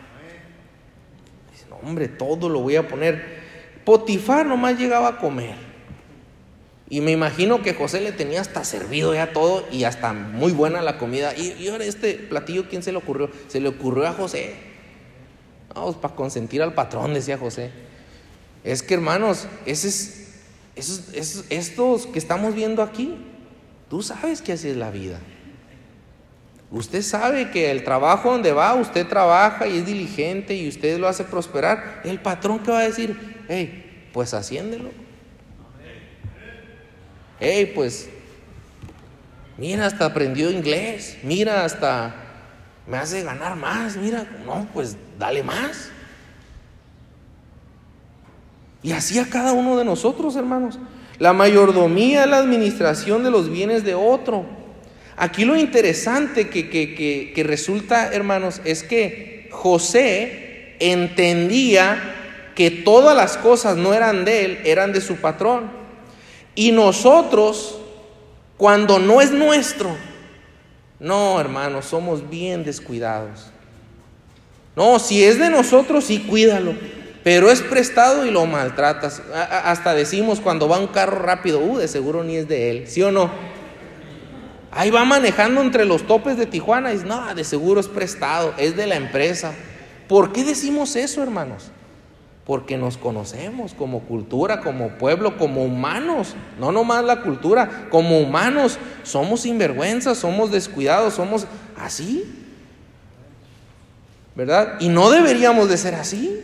[1.84, 3.38] hombre, todo lo voy a poner.
[3.84, 5.56] Potifar nomás llegaba a comer.
[6.90, 10.82] Y me imagino que José le tenía hasta servido ya todo y hasta muy buena
[10.82, 11.36] la comida.
[11.36, 13.30] Y, ahora este platillo, ¿quién se le ocurrió?
[13.50, 14.56] Se le ocurrió a José.
[15.76, 17.72] Vamos, para consentir al patrón, decía José.
[18.64, 20.28] Es que hermanos, ese es,
[20.76, 23.18] esos, estos que estamos viendo aquí,
[23.90, 25.20] tú sabes que así es la vida.
[26.70, 31.08] Usted sabe que el trabajo donde va, usted trabaja y es diligente y usted lo
[31.08, 32.02] hace prosperar.
[32.04, 34.90] El patrón que va a decir, hey, pues asciéndelo.
[37.40, 38.10] Hey, pues,
[39.58, 42.16] mira, hasta aprendió inglés, mira, hasta
[42.86, 45.90] me hace ganar más, mira, no, pues dale más.
[48.84, 50.80] Y así a cada uno de nosotros, hermanos.
[51.20, 54.57] La mayordomía es la administración de los bienes de otro.
[55.20, 62.14] Aquí lo interesante que, resulta, hermanos, es que José entendía
[62.54, 65.72] que todas las cosas no eran de él, eran de su patrón.
[66.54, 67.80] Y nosotros,
[68.58, 69.90] cuando no es nuestro,
[71.00, 73.48] no, hermanos, somos bien descuidados.
[74.76, 76.76] No, si es de nosotros, sí, cuídalo.
[77.24, 79.24] Pero es prestado y lo maltratas.
[79.34, 83.02] Hasta decimos cuando va un carro rápido, uh, de seguro ni es de él, ¿sí
[83.02, 83.57] o no?
[84.78, 88.54] Ahí va manejando entre los topes de Tijuana y dice, no, de seguro es prestado,
[88.60, 89.54] es de la empresa.
[90.08, 91.72] ¿Por qué decimos eso, hermanos?
[92.46, 96.36] Porque nos conocemos como cultura, como pueblo, como humanos.
[96.60, 98.78] No nomás la cultura, como humanos.
[99.02, 102.24] Somos sinvergüenzas, somos descuidados, somos así.
[104.36, 104.76] ¿Verdad?
[104.80, 106.40] Y no deberíamos de ser así.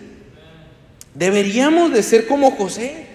[1.13, 3.12] Deberíamos de ser como José.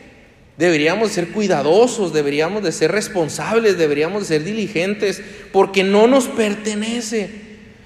[0.59, 7.31] Deberíamos ser cuidadosos, deberíamos de ser responsables, deberíamos de ser diligentes, porque no nos pertenece.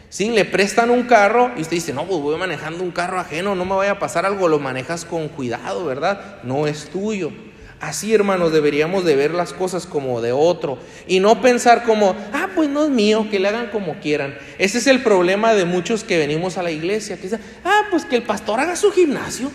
[0.08, 3.54] Si le prestan un carro y usted dice, no, pues voy manejando un carro ajeno,
[3.54, 6.42] no me vaya a pasar algo, lo manejas con cuidado, ¿verdad?
[6.44, 7.30] No es tuyo.
[7.78, 12.48] Así, hermanos, deberíamos de ver las cosas como de otro y no pensar como, ah,
[12.54, 14.35] pues no es mío, que le hagan como quieran.
[14.56, 18.06] Ese es el problema de muchos que venimos a la iglesia, que dicen, ah, pues
[18.06, 19.50] que el pastor haga su gimnasio.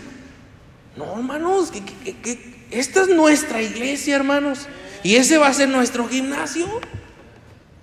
[0.96, 4.66] No, hermanos, que, esta es nuestra iglesia, hermanos.
[5.02, 6.66] Y ese va a ser nuestro gimnasio.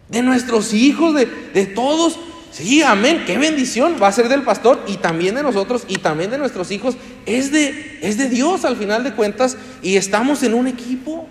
[0.09, 2.19] De nuestros hijos, de, de todos.
[2.51, 3.23] Sí, amén.
[3.25, 3.95] Qué bendición.
[4.01, 6.95] Va a ser del pastor y también de nosotros y también de nuestros hijos.
[7.25, 9.57] Es de, es de Dios al final de cuentas.
[9.81, 11.27] Y estamos en un equipo.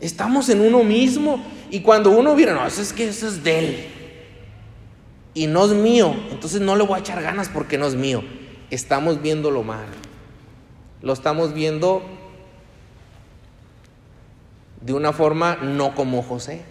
[0.00, 1.44] Estamos en uno mismo.
[1.70, 3.86] Y cuando uno viene, no, eso es que eso es de él.
[5.34, 6.14] Y no es mío.
[6.30, 8.24] Entonces no le voy a echar ganas porque no es mío.
[8.70, 9.86] Estamos viéndolo mal.
[11.02, 12.02] Lo estamos viendo
[14.88, 16.62] de una forma no como José.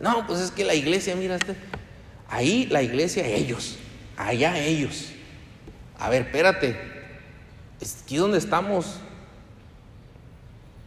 [0.00, 1.54] No, pues es que la iglesia, mira, este,
[2.28, 3.76] ahí la iglesia, ellos,
[4.16, 5.12] allá ellos.
[5.96, 6.76] A ver, espérate,
[8.02, 8.96] aquí donde estamos,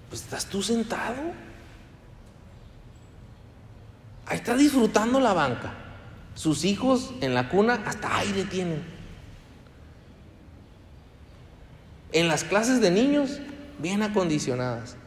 [0.09, 1.15] pues estás tú sentado.
[4.25, 5.75] Ahí está disfrutando la banca.
[6.35, 8.83] Sus hijos en la cuna hasta aire tienen.
[12.11, 13.39] En las clases de niños,
[13.79, 14.97] bien acondicionadas.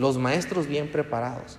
[0.00, 1.58] Los maestros bien preparados.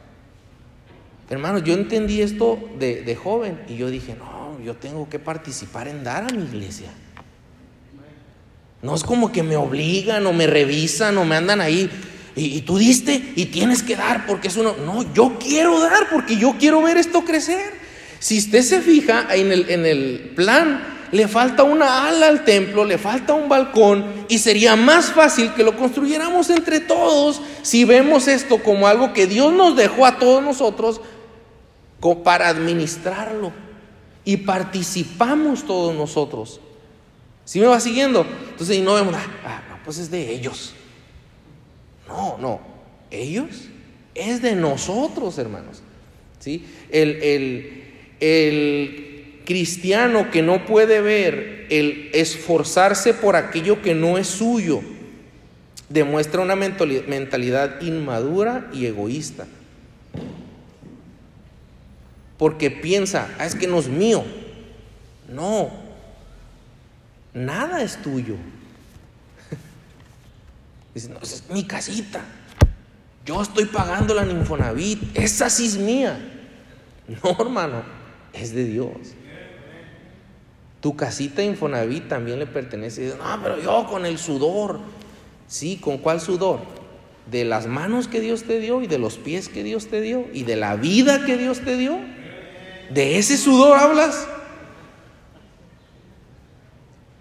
[1.29, 6.03] Hermanos, yo entendí esto de, joven y yo dije, no, yo tengo que participar en
[6.03, 6.89] dar a mi iglesia.
[8.81, 11.87] No es como que me obligan o me revisan o me andan ahí.
[12.35, 14.75] Y, tú diste y tienes que dar porque es uno.
[14.83, 17.73] No, yo quiero dar porque yo quiero ver esto crecer.
[18.17, 22.85] Si usted se fija en el, en el plan, le falta una ala al templo,
[22.85, 28.27] le falta un balcón y sería más fácil que lo construyéramos entre todos si vemos
[28.27, 31.01] esto como algo que Dios nos dejó a todos nosotros
[32.23, 33.51] para administrarlo
[34.23, 36.59] y participamos todos nosotros.
[37.45, 38.25] ¿Sí me va siguiendo?
[38.51, 40.73] Entonces, y no vemos, ah, ah, no, pues es de ellos.
[42.07, 42.61] No, no,
[43.09, 43.49] ellos
[44.15, 45.81] es de nosotros, hermanos.
[46.39, 46.65] ¿Sí?
[46.89, 47.83] El, el,
[48.19, 49.10] el
[49.51, 54.81] cristiano que no puede ver el esforzarse por aquello que no es suyo,
[55.89, 59.45] demuestra una mentalidad inmadura y egoísta.
[62.37, 64.23] Porque piensa, ah, es que no es mío.
[65.27, 65.69] No,
[67.33, 68.35] nada es tuyo.
[70.95, 72.23] Dice, no, es mi casita.
[73.25, 75.17] Yo estoy pagando la ninfonavit.
[75.17, 76.17] Esa sí es mía.
[77.21, 77.83] No, hermano,
[78.31, 79.15] es de Dios.
[80.81, 83.13] Tu casita Infonavit también le pertenece.
[83.17, 84.79] No, pero yo con el sudor.
[85.47, 86.59] Sí, ¿con cuál sudor?
[87.29, 90.25] De las manos que Dios te dio y de los pies que Dios te dio
[90.33, 91.99] y de la vida que Dios te dio.
[92.89, 94.27] ¿De ese sudor hablas?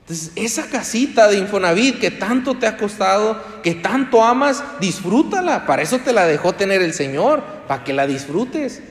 [0.01, 5.67] Entonces, esa casita de Infonavit que tanto te ha costado, que tanto amas, disfrútala.
[5.67, 8.83] Para eso te la dejó tener el Señor, para que la disfrutes.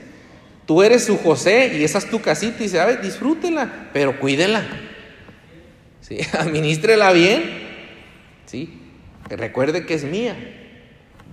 [0.70, 4.62] Tú eres su José y esa es tu casita y ver, disfrútela, pero cuídela.
[6.00, 6.20] ¿Sí?
[6.38, 7.42] Administrela bien.
[8.46, 8.80] ¿Sí?
[9.32, 10.38] Recuerde que es mía.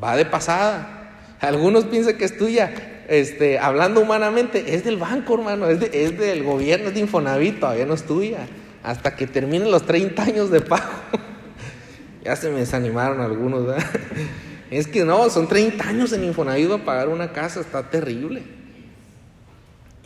[0.03, 1.37] Va de pasada.
[1.40, 3.05] Algunos piensan que es tuya.
[3.09, 7.85] Este, hablando humanamente, es del banco, hermano, es, es del gobierno, es de Infonavit, todavía
[7.85, 8.38] no es tuya.
[8.83, 10.94] Hasta que terminen los 30 años de pago.
[12.25, 13.85] ya se me desanimaron algunos, ¿verdad?
[14.70, 18.56] Es que no, son 30 años en Infonavit a pagar una casa, está terrible.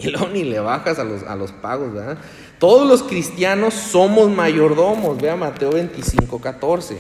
[0.03, 2.19] Y luego ni le bajas a los, a los pagos, ¿verdad?
[2.59, 6.99] Todos los cristianos somos mayordomos, vea Mateo 25, 14.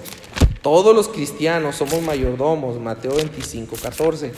[0.62, 4.32] Todos los cristianos somos mayordomos, Mateo 25, 14.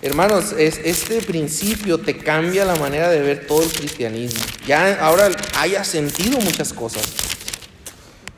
[0.00, 4.42] Hermanos, es, este principio te cambia la manera de ver todo el cristianismo.
[4.66, 7.02] Ya ahora haya sentido muchas cosas.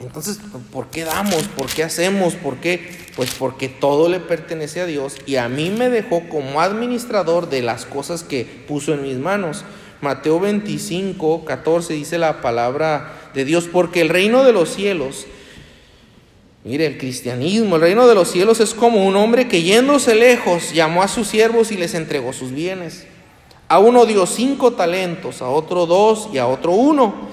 [0.01, 0.39] Entonces,
[0.73, 1.45] ¿por qué damos?
[1.57, 2.35] ¿Por qué hacemos?
[2.35, 2.91] ¿Por qué?
[3.17, 7.63] Pues porque todo le pertenece a Dios y a mí me dejó como administrador de
[7.63, 9.65] las cosas que puso en mis manos.
[10.01, 15.27] Mateo 25, 14 dice la palabra de Dios, porque el reino de los cielos,
[16.65, 20.73] mire el cristianismo, el reino de los cielos es como un hombre que yéndose lejos
[20.75, 23.07] llamó a sus siervos y les entregó sus bienes.
[23.69, 27.33] A uno dio cinco talentos, a otro dos y a otro uno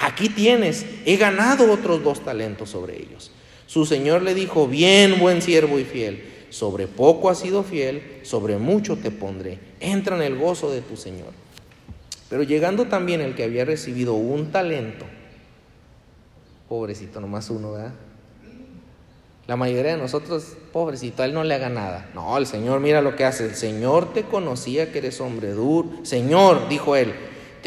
[0.00, 3.30] aquí tienes, he ganado otros dos talentos sobre ellos.
[3.66, 8.56] Su Señor le dijo, bien, buen siervo y fiel, sobre poco has sido fiel, sobre
[8.56, 11.32] mucho te pondré, entra en el gozo de tu Señor.
[12.30, 15.06] Pero llegando también el que había recibido un talento,
[16.68, 17.94] pobrecito, nomás uno, ¿verdad?
[19.48, 22.10] La mayoría de nosotros, pobrecito, a él no le haga nada.
[22.14, 23.46] No, el Señor mira lo que hace.
[23.46, 25.88] El Señor te conocía que eres hombre duro.
[26.02, 27.14] Señor, dijo él,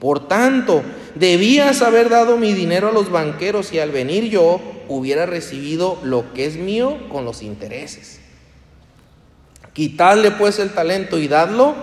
[0.00, 0.82] Por tanto,
[1.14, 6.32] debías haber dado mi dinero a los banqueros y al venir yo hubiera recibido lo
[6.32, 8.18] que es mío con los intereses.
[9.74, 11.74] Quitadle pues el talento y dadlo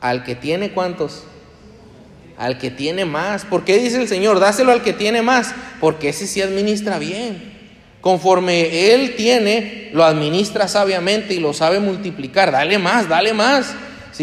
[0.00, 1.22] al que tiene cuántos.
[2.36, 3.44] Al que tiene más.
[3.44, 4.40] ¿Por qué dice el Señor?
[4.40, 5.54] Dáselo al que tiene más.
[5.80, 7.54] Porque ese sí administra bien.
[8.00, 12.52] Conforme Él tiene, lo administra sabiamente y lo sabe multiplicar.
[12.52, 13.74] Dale más, dale más.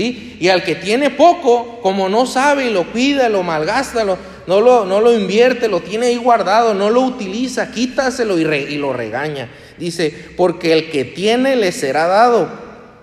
[0.01, 4.17] Y al que tiene poco, como no sabe y lo cuida, lo malgasta, no,
[4.61, 8.93] lo, no lo invierte, lo tiene ahí guardado, no lo utiliza, quítaselo y, y lo
[8.93, 9.49] regaña.
[9.77, 12.49] Dice, porque el que tiene le será dado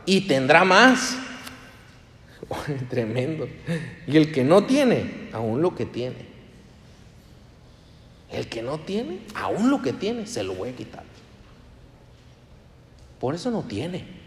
[0.06, 1.16] y tendrá más.
[2.90, 3.48] Tremendo.
[4.06, 6.30] Y el que no tiene, aún lo que tiene
[8.32, 11.02] el que no tiene, aún lo que tiene, se lo voy a quitar.
[13.18, 14.19] Por eso no tiene.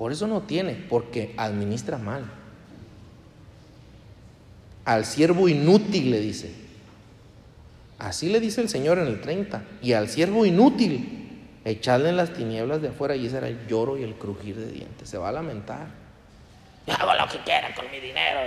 [0.00, 2.24] Por eso no tiene, porque administra mal.
[4.86, 6.50] Al siervo inútil le dice.
[7.98, 9.62] Así le dice el Señor en el 30.
[9.82, 13.98] Y al siervo inútil, echarle en las tinieblas de afuera y ese era el lloro
[13.98, 15.06] y el crujir de dientes.
[15.06, 15.88] Se va a lamentar.
[16.86, 18.40] Yo hago lo que quiera con mi dinero.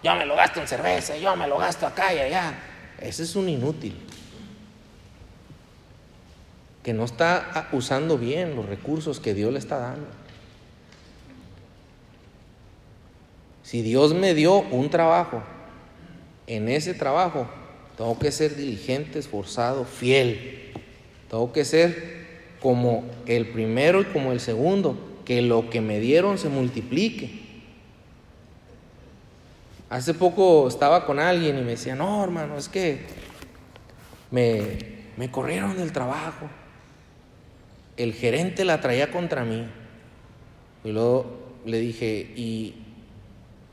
[0.00, 2.54] yo me lo gasto en cerveza, yo me lo gasto acá y allá.
[3.00, 3.96] Ese es un inútil
[6.84, 10.21] que no está usando bien los recursos que Dios le está dando.
[13.72, 15.42] Si Dios me dio un trabajo,
[16.46, 17.46] en ese trabajo
[17.96, 20.74] tengo que ser diligente, esforzado, fiel.
[21.30, 22.26] Tengo que ser
[22.60, 27.30] como el primero y como el segundo, que lo que me dieron se multiplique.
[29.88, 32.98] Hace poco estaba con alguien y me decía, no, hermano, es que
[34.30, 34.60] me,
[35.16, 36.46] me corrieron del trabajo.
[37.96, 39.66] El gerente la traía contra mí.
[40.84, 42.81] Y luego le dije, ¿y,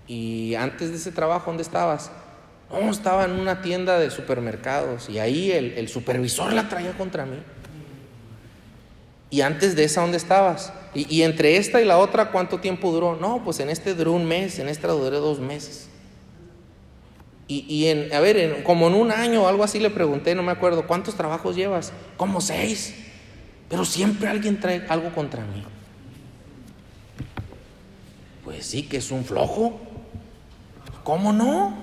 [0.09, 2.11] y antes de ese trabajo dónde estabas?
[2.69, 7.37] No, estaba en una tienda de supermercados y ahí el, supervisor la traía contra mí.
[9.29, 10.73] ¿Y antes de esa dónde estabas?
[10.93, 13.15] Y, y, entre esta y la otra cuánto tiempo duró?
[13.15, 15.87] No, pues en este duró un mes, en esta duré dos meses.
[17.51, 20.51] Y, en, a ver, como en un año o algo así le pregunté, no me
[20.51, 21.91] acuerdo, ¿cuántos trabajos llevas?
[22.15, 22.93] Como seis.
[23.67, 25.63] Pero siempre alguien trae algo contra mí.
[28.43, 29.88] Pues sí, que es un flojo.
[31.10, 31.73] ¿Cómo no?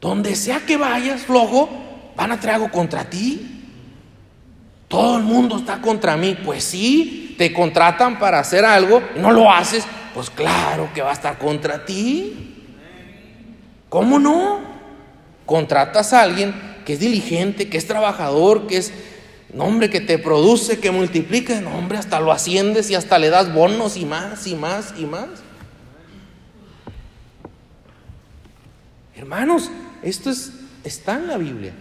[0.00, 1.68] Donde sea que vayas, flojo,
[2.16, 3.66] van a traer algo contra ti.
[4.88, 6.34] Todo el mundo está contra mí.
[6.42, 9.84] Pues sí, te contratan para hacer algo y no lo haces.
[10.14, 12.64] Pues claro que va a estar contra ti.
[13.90, 14.60] ¿Cómo no?
[15.44, 16.54] Contratas a alguien
[16.86, 18.90] que es diligente, que es trabajador, que es,
[19.58, 23.52] hombre, que te produce, que multiplica, no, hombre, hasta lo asciendes y hasta le das
[23.52, 25.28] bonos y más y más y más.
[29.16, 29.70] Hermanos,
[30.02, 30.52] esto es,
[30.82, 31.72] está en la Biblia.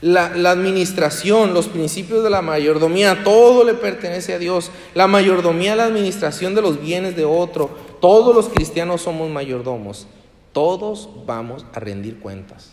[0.00, 4.70] La, administración, los principios de la mayordomía, todo le pertenece a Dios.
[4.94, 10.06] La mayordomía, la administración de los bienes de otro, todos los cristianos somos mayordomos,
[10.52, 12.70] todos vamos a rendir cuentas.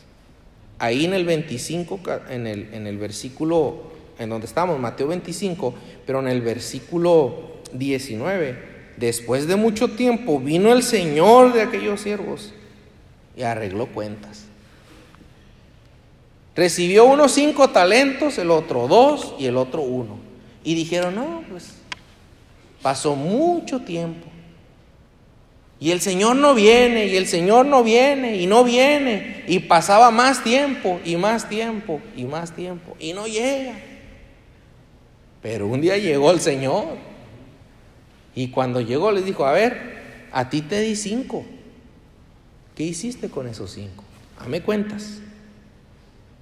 [0.79, 3.83] Ahí en el 25, en el, en el versículo,
[4.19, 5.73] en donde estamos, Mateo 25,
[6.05, 8.57] pero en el versículo 19,
[8.95, 12.53] después de mucho tiempo vino el Señor de aquellos siervos
[13.37, 14.45] y arregló cuentas.
[16.55, 20.17] Recibió unos cinco talentos, el otro dos y el otro uno.
[20.63, 21.75] Y dijeron, no, pues
[22.81, 24.27] pasó mucho tiempo.
[25.79, 29.43] Y el Señor no viene, y el Señor no viene, y no viene.
[29.47, 33.75] Y pasaba más tiempo, y más tiempo, y más tiempo, y no llega.
[35.43, 36.97] Pero un día llegó el Señor.
[38.33, 41.45] Y cuando llegó les dijo, a ver, a ti te di cinco.
[42.77, 44.03] ¿Qué hiciste con esos cinco?
[44.47, 45.17] me cuentas.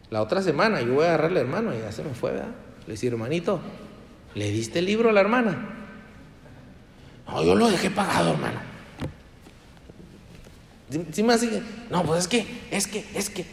[0.10, 2.54] La otra semana yo voy a agarrarle hermano y ya se me fue, ¿verdad?
[2.86, 3.62] Le decía, hermanito,
[4.34, 5.70] ¿le diste el libro a la hermana?
[7.26, 8.60] No, yo lo dejé pagado, hermano.
[11.14, 11.64] ¿Sí me sigue?
[11.90, 13.46] No, pues es que, es que, es que.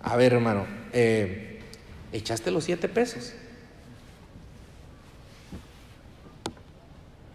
[0.00, 1.60] A ver, hermano, eh,
[2.12, 3.34] ¿echaste los siete pesos?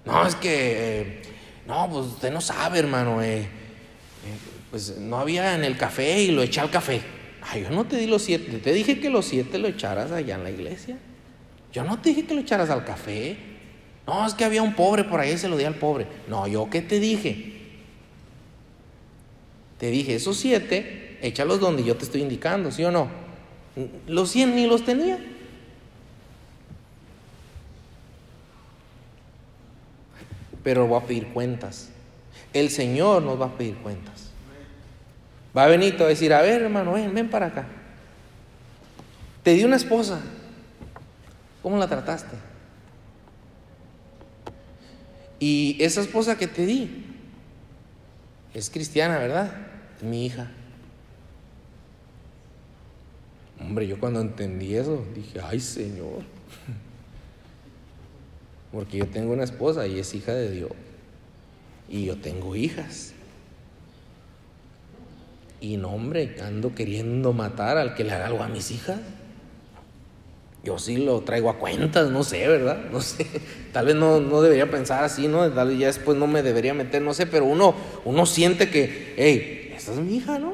[0.04, 1.22] No, es que, eh,
[1.68, 3.22] no, pues usted no sabe, hermano.
[3.22, 3.48] Eh,
[4.70, 7.02] pues no había en el café y lo eché al café.
[7.42, 10.36] Ay, yo no te di los siete, te dije que los siete lo echaras allá
[10.36, 10.98] en la iglesia.
[11.74, 13.38] Yo no te dije que lo echaras al café.
[14.08, 16.08] No, es que había un pobre por ahí, se lo di al pobre.
[16.28, 17.54] No, yo qué te dije.
[19.78, 23.10] Te dije, esos siete, échalos donde yo te estoy indicando, ¿sí o no?
[24.08, 25.18] Los cien ni los tenía.
[30.64, 31.90] Pero voy a pedir cuentas.
[32.54, 34.32] El Señor nos va a pedir cuentas.
[35.56, 37.68] Va a venir a decir, a ver hermano, ven, ven para acá.
[39.44, 40.22] Te di una esposa.
[41.62, 42.38] ¿Cómo la trataste?
[45.40, 47.06] Y esa esposa que te di
[48.54, 49.52] es cristiana, ¿verdad?
[49.98, 50.52] Es mi hija.
[53.60, 56.24] Hombre, yo cuando entendí eso dije, ay Señor.
[58.72, 60.72] Porque yo tengo una esposa y es hija de Dios.
[61.90, 63.14] Y yo tengo hijas.
[65.60, 69.00] Y no, hombre, ando queriendo matar al que le haga algo a mis hijas.
[70.64, 72.80] Yo sí lo traigo a cuentas, no sé, ¿verdad?
[72.92, 73.26] No sé.
[73.74, 75.50] Tal vez no, debería pensar así, ¿no?
[75.52, 79.14] Tal vez ya después no me debería meter, no sé, pero uno, uno siente que,
[79.18, 80.54] hey, esa es mi hija, ¿no?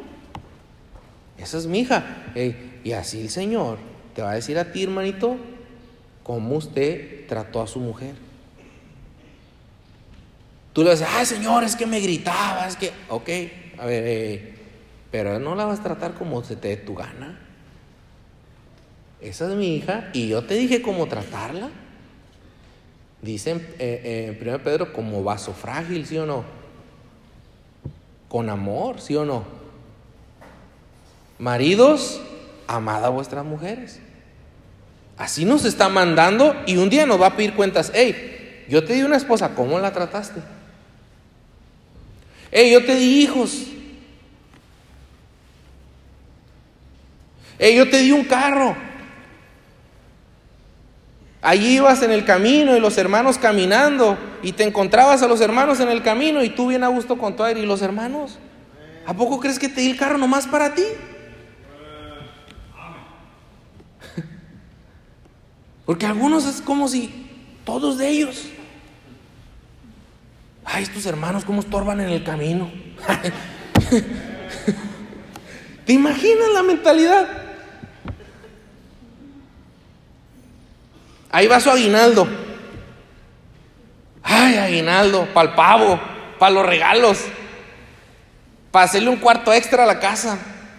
[1.38, 2.26] Esa es mi hija.
[2.84, 3.78] y así el Señor
[4.16, 5.38] te va a decir a ti, hermanito,
[6.28, 8.14] cómo usted trató a su mujer.
[10.74, 13.30] Tú le dices, ay, Señor, es que me gritaba, es que, ok,
[13.80, 14.56] a ver, eh,
[15.10, 17.40] pero no la vas a tratar como se te dé tu gana.
[19.22, 21.70] Esa es mi hija y yo te dije cómo tratarla.
[23.22, 26.44] Dice en, eh, 1 Pedro como vaso frágil, ¿sí o no?
[28.28, 29.46] Con amor, ¿sí o no?
[31.40, 32.22] Maridos,
[32.68, 34.02] amad a vuestras mujeres.
[35.18, 37.92] Así nos está mandando y un día nos va a pedir cuentas.
[37.94, 40.42] Hey, yo te di una esposa, ¿cómo la trataste?
[42.52, 43.68] Hey, yo te di hijos,
[47.60, 48.76] Hey, yo te di un carro.
[51.42, 55.80] Allí ibas en el camino y los hermanos caminando y te encontrabas a los hermanos
[55.80, 58.38] en el camino y tú bien a gusto con tu aire y los hermanos.
[59.06, 60.84] ¿A poco crees que te di el carro nomás para ti?
[65.88, 67.26] Porque algunos es como si
[67.64, 68.44] todos de ellos.
[70.66, 72.70] Ay, estos hermanos cómo estorban en el camino.
[75.86, 77.26] ¿Te imaginas la mentalidad?
[81.32, 82.28] Ahí va su aguinaldo.
[84.22, 86.02] Ay, aguinaldo, para el pavo,
[86.38, 87.20] para los regalos,
[88.72, 90.38] para hacerle un cuarto extra a la casa.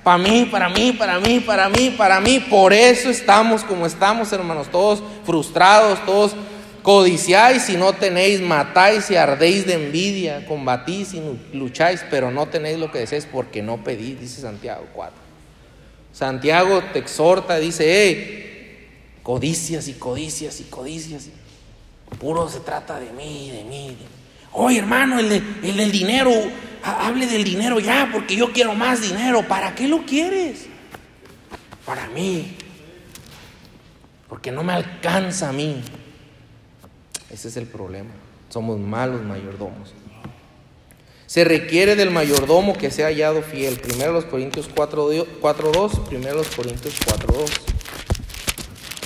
[0.08, 2.40] Para mí, para mí, para mí, para mí, para mí.
[2.40, 6.34] Por eso estamos como estamos, hermanos, todos frustrados, todos
[6.82, 11.20] codiciáis y no tenéis, matáis y ardéis de envidia, combatís y
[11.52, 15.14] lucháis, pero no tenéis lo que deseáis porque no pedís, dice Santiago 4.
[16.14, 21.26] Santiago te exhorta, dice, hey, Codicias y codicias y codicias.
[22.18, 23.94] Puro se trata de mí, de mí.
[24.60, 25.30] Oye, hermano, el,
[25.62, 26.32] el del dinero,
[26.82, 29.46] hable del dinero ya, porque yo quiero más dinero.
[29.46, 30.66] ¿Para qué lo quieres?
[31.86, 32.56] Para mí.
[34.28, 35.80] Porque no me alcanza a mí.
[37.30, 38.10] Ese es el problema.
[38.48, 39.94] Somos malos mayordomos.
[41.26, 43.78] Se requiere del mayordomo que sea hallado fiel.
[43.78, 47.48] Primero los Corintios 4.2, primero los Corintios 4.2.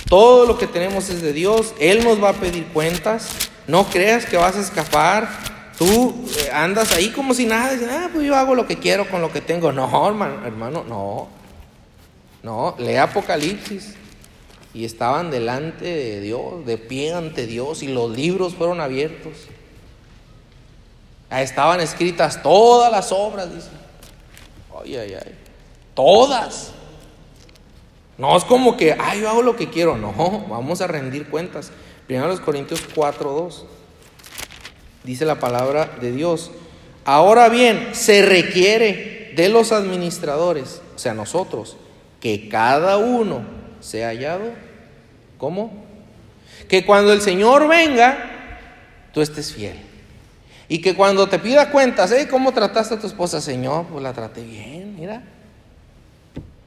[0.08, 1.74] Todo lo que tenemos es de Dios.
[1.78, 3.51] Él nos va a pedir cuentas.
[3.66, 5.28] No creas que vas a escapar.
[5.78, 9.08] Tú eh, andas ahí como si nada, dices, ah, pues yo hago lo que quiero
[9.08, 9.72] con lo que tengo.
[9.72, 11.28] No, hermano, hermano, no.
[12.42, 13.94] No, lee Apocalipsis.
[14.74, 19.32] Y estaban delante de Dios, de pie ante Dios, y los libros fueron abiertos.
[21.30, 23.68] Estaban escritas todas las obras, dice.
[24.82, 25.34] Ay, ay, ay.
[25.94, 26.72] Todas.
[28.18, 29.96] No es como que, ay, yo hago lo que quiero.
[29.96, 30.12] No,
[30.48, 31.70] vamos a rendir cuentas.
[32.12, 33.62] Primero los Corintios 4.2.
[35.02, 36.50] Dice la palabra de Dios.
[37.06, 41.78] Ahora bien, se requiere de los administradores, o sea, nosotros,
[42.20, 43.40] que cada uno
[43.80, 44.50] sea hallado.
[45.38, 45.72] ¿Cómo?
[46.68, 48.58] Que cuando el Señor venga,
[49.14, 49.78] tú estés fiel.
[50.68, 52.28] Y que cuando te pida cuentas, ¿eh?
[52.28, 53.86] ¿cómo trataste a tu esposa, Señor?
[53.86, 55.22] Pues la traté bien, mira.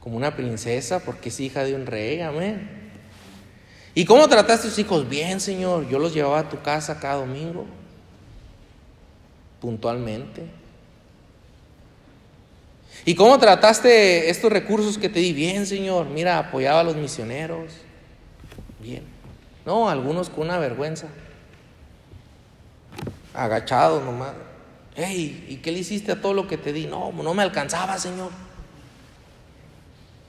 [0.00, 2.75] Como una princesa, porque es hija de un rey, amén.
[3.96, 5.08] ¿Y cómo trataste a tus hijos?
[5.08, 5.88] Bien, Señor.
[5.88, 7.64] Yo los llevaba a tu casa cada domingo,
[9.58, 10.46] puntualmente.
[13.06, 15.32] ¿Y cómo trataste estos recursos que te di?
[15.32, 16.08] Bien, Señor.
[16.08, 17.72] Mira, apoyaba a los misioneros.
[18.80, 19.02] Bien.
[19.64, 21.06] No, algunos con una vergüenza.
[23.32, 24.34] Agachados nomás.
[24.94, 26.86] Hey, ¿y qué le hiciste a todo lo que te di?
[26.86, 28.30] No, no me alcanzaba, Señor.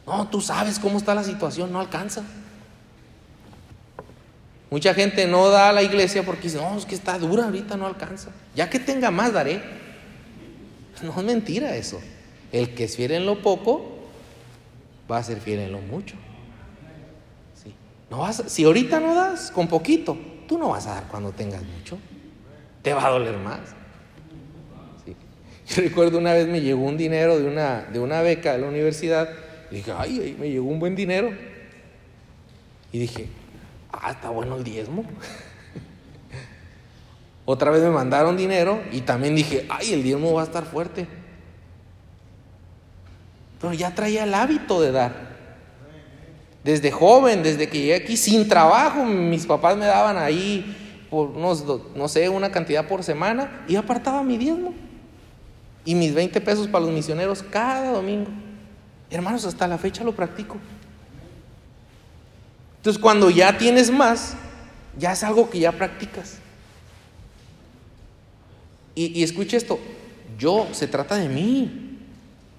[0.05, 2.23] No, tú sabes cómo está la situación, no alcanza.
[4.69, 7.77] Mucha gente no da a la iglesia porque dice, no, es que está dura ahorita,
[7.77, 8.31] no alcanza.
[8.55, 9.61] Ya que tenga más, daré.
[11.01, 12.01] No es mentira eso.
[12.51, 13.97] El que es fiel en lo poco,
[15.09, 16.15] va a ser fiel en lo mucho.
[18.09, 21.63] No vas, si ahorita no das con poquito, tú no vas a dar cuando tengas
[21.63, 21.97] mucho.
[22.81, 23.59] Te va a doler más.
[25.67, 28.67] Yo recuerdo una vez me llegó un dinero de una, de una beca de la
[28.67, 29.29] universidad.
[29.71, 31.31] Dije, ay, me llegó un buen dinero.
[32.93, 33.27] Y dije,
[34.01, 35.03] ah, está bueno el diezmo.
[37.45, 41.07] Otra vez me mandaron dinero y también dije, ay, el diezmo va a estar fuerte.
[43.61, 45.27] Pero ya traía el hábito de dar.
[46.63, 51.63] Desde joven, desde que llegué aquí, sin trabajo, mis papás me daban ahí por unos,
[51.95, 54.73] no sé, una cantidad por semana y apartaba mi diezmo.
[55.85, 58.29] Y mis 20 pesos para los misioneros cada domingo.
[59.09, 60.57] Hermanos, hasta la fecha lo practico.
[62.87, 64.35] Entonces, cuando ya tienes más,
[64.97, 66.35] ya es algo que ya practicas.
[68.95, 69.77] Y, y escuche esto,
[70.39, 71.97] yo, se trata de mí.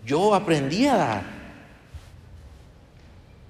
[0.05, 1.23] Yo aprendí a dar.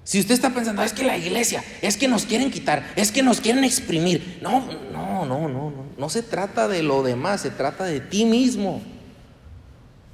[0.05, 3.23] Si usted está pensando, es que la iglesia, es que nos quieren quitar, es que
[3.23, 4.39] nos quieren exprimir.
[4.41, 5.83] No, no, no, no, no.
[5.97, 8.81] No se trata de lo demás, se trata de ti mismo.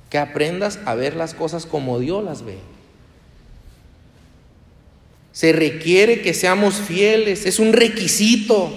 [0.09, 2.57] Que aprendas a ver las cosas como Dios las ve.
[5.35, 8.71] Se requiere que seamos fieles, es un requisito.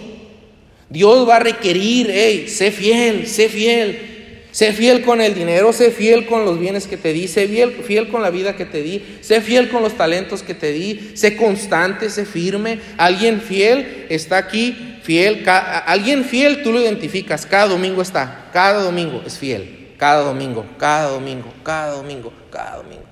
[0.91, 4.49] Dios va a requerir, hey, sé fiel, sé fiel.
[4.51, 8.09] Sé fiel con el dinero, sé fiel con los bienes que te di, sé fiel,
[8.09, 11.37] con la vida que te di, sé fiel con los talentos que te di, sé
[11.37, 12.81] constante, sé firme.
[12.97, 15.45] Alguien fiel está aquí, fiel.
[15.47, 21.11] Alguien fiel tú lo identificas, cada domingo está, cada domingo es fiel, cada domingo, cada
[21.11, 23.05] domingo, cada domingo, cada domingo.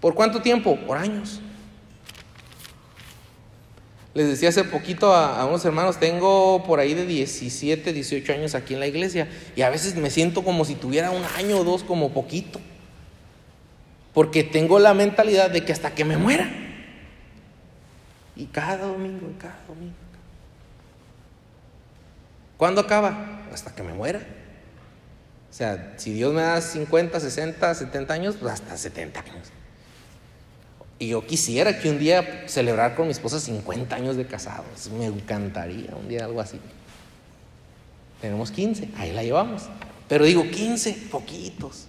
[0.00, 0.76] ¿Por cuánto tiempo?
[0.84, 1.40] Por años.
[4.14, 8.74] Les decía hace poquito a, unos hermanos, tengo por ahí de 17, 18 años aquí
[8.74, 11.82] en la iglesia y a veces me siento como si tuviera un año o dos
[11.82, 12.60] como poquito.
[14.12, 16.48] Porque tengo la mentalidad de que hasta que me muera.
[18.36, 19.94] Y cada domingo, cada domingo.
[22.56, 23.42] ¿Cuándo acaba?
[23.52, 24.20] Hasta que me muera.
[25.50, 29.50] O sea, si Dios me da 50, 60, 70 años, pues hasta 70 años.
[31.04, 34.88] Y yo quisiera que un día celebrar con mi esposa 50 años de casados.
[34.98, 36.58] Me encantaría un día algo así.
[38.22, 39.64] Tenemos 15, ahí la llevamos.
[40.08, 41.88] Pero digo 15, poquitos.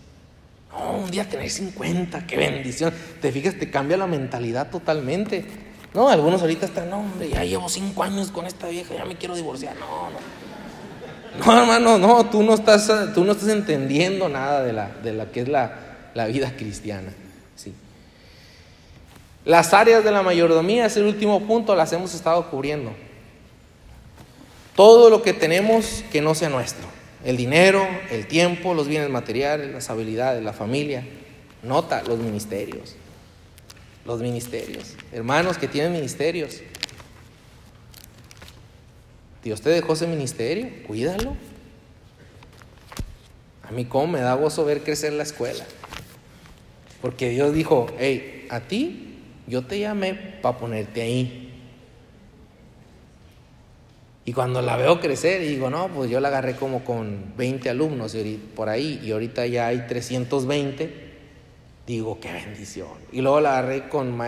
[0.70, 2.94] No, un día tener 50, qué bendición.
[3.22, 5.46] Te fijas, te cambia la mentalidad totalmente.
[5.94, 9.16] No, algunos ahorita están, no, hombre, ya llevo 5 años con esta vieja, ya me
[9.16, 9.78] quiero divorciar.
[9.78, 11.46] No, no.
[11.46, 15.28] No, hermano, no, tú no estás, tú no estás entendiendo nada de la, de la
[15.28, 15.74] que es la,
[16.14, 17.14] la vida cristiana.
[19.46, 22.92] Las áreas de la mayordomía es el último punto, las hemos estado cubriendo.
[24.76, 26.86] Todo lo que tenemos que no sea nuestro.
[27.24, 31.06] El dinero, el tiempo, los bienes materiales, las habilidades, la familia.
[31.62, 32.96] Nota, los ministerios.
[34.04, 34.96] Los ministerios.
[35.12, 36.62] Hermanos que tienen ministerios.
[39.44, 41.38] Dios te dejó ese ministerio, cuídalo.
[43.62, 45.66] A mí cómo me da gozo ver crecer la escuela.
[47.00, 49.05] Porque Dios dijo, hey, a ti
[49.48, 51.42] yo te llamé para ponerte ahí.
[54.28, 58.18] Y cuando la veo crecer, digo, no, pues yo la agarré como con 20 alumnos
[58.56, 61.14] por ahí, y ahorita ya hay 320,
[61.86, 62.88] digo, qué bendición.
[63.12, 64.20] Y luego la agarré con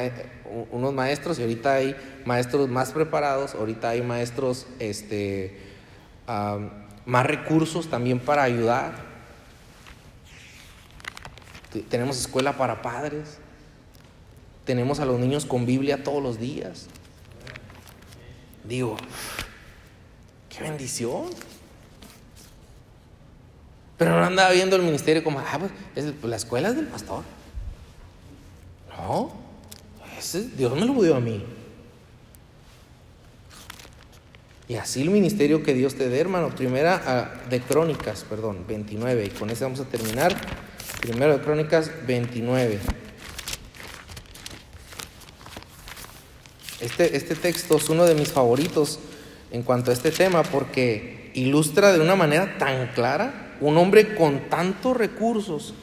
[0.71, 1.95] unos maestros, y ahorita hay
[2.25, 5.57] maestros más preparados, ahorita hay maestros este,
[7.07, 8.93] más recursos también para ayudar.
[11.89, 13.39] Tenemos escuela para padres,
[14.67, 16.85] tenemos a los niños con Biblia todos los días.
[18.63, 18.97] Digo,
[20.57, 21.25] Qué bendición.
[23.97, 26.87] Pero no andaba viendo el ministerio como, ah, pues, es, pues, la escuela es del
[26.87, 27.23] pastor.
[28.89, 29.31] No,
[30.55, 31.45] Dios me lo dio a mí.
[34.67, 36.49] Y así el ministerio que Dios te dé, hermano.
[36.49, 39.25] Primera ah, de Crónicas, perdón, 29.
[39.25, 40.35] Y con eso vamos a terminar.
[41.01, 42.79] Primero de Crónicas 29.
[46.79, 48.99] Este, este texto es uno de mis favoritos
[49.51, 54.49] en cuanto a este tema porque ilustra de una manera tan clara un hombre con
[54.49, 55.73] tantos recursos.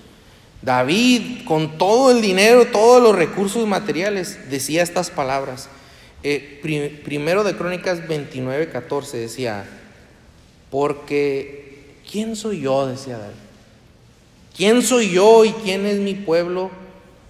[0.63, 5.69] David, con todo el dinero, todos los recursos materiales, decía estas palabras.
[6.23, 6.61] Eh,
[7.05, 9.67] primero de Crónicas 29, 14 decía,
[10.71, 12.87] porque ¿quién soy yo?
[12.87, 13.35] decía David.
[14.57, 16.71] ¿Quién soy yo y quién es mi pueblo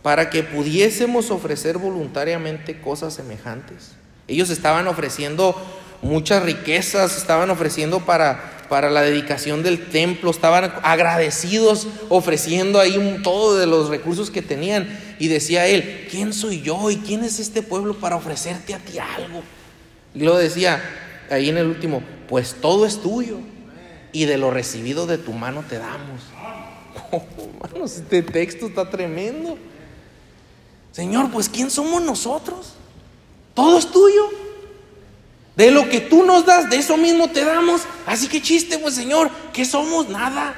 [0.04, 3.92] para que pudiésemos ofrecer voluntariamente cosas semejantes?
[4.28, 5.56] Ellos estaban ofreciendo
[6.02, 13.56] muchas riquezas, estaban ofreciendo para, para la dedicación del templo, estaban agradecidos ofreciendo ahí todo
[13.56, 14.94] de los recursos que tenían.
[15.18, 18.98] Y decía él, ¿quién soy yo y quién es este pueblo para ofrecerte a ti
[18.98, 19.42] algo?
[20.14, 20.84] Y lo decía
[21.30, 23.38] ahí en el último, pues todo es tuyo
[24.12, 26.20] y de lo recibido de tu mano te damos.
[27.10, 29.58] Oh, este texto está tremendo.
[30.94, 32.74] Señor, pues ¿quién somos nosotros?
[33.52, 34.30] Todo es tuyo.
[35.56, 37.82] De lo que tú nos das, de eso mismo te damos.
[38.06, 40.54] Así que chiste, pues Señor, que somos nada.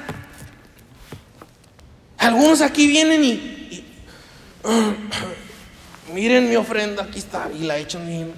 [2.19, 3.83] Algunos aquí vienen y,
[6.13, 8.31] miren mi ofrenda, aquí está, y la echan bien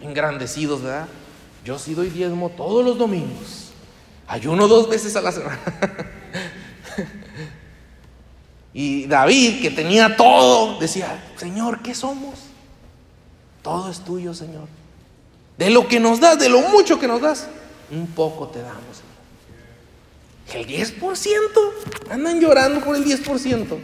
[0.00, 1.08] engrandecidos, ¿verdad?
[1.62, 3.72] Yo sí doy diezmo todos los domingos.
[4.26, 5.60] Ayuno dos veces a la semana.
[8.74, 12.34] y David, que tenía todo, decía, Señor, ¿qué somos?
[13.62, 14.66] Todo es tuyo, Señor.
[15.58, 17.46] De lo que nos das, de lo mucho que nos das,
[17.90, 19.02] un poco te damos.
[20.54, 20.98] El 10%,
[22.10, 23.78] andan llorando por el 10%.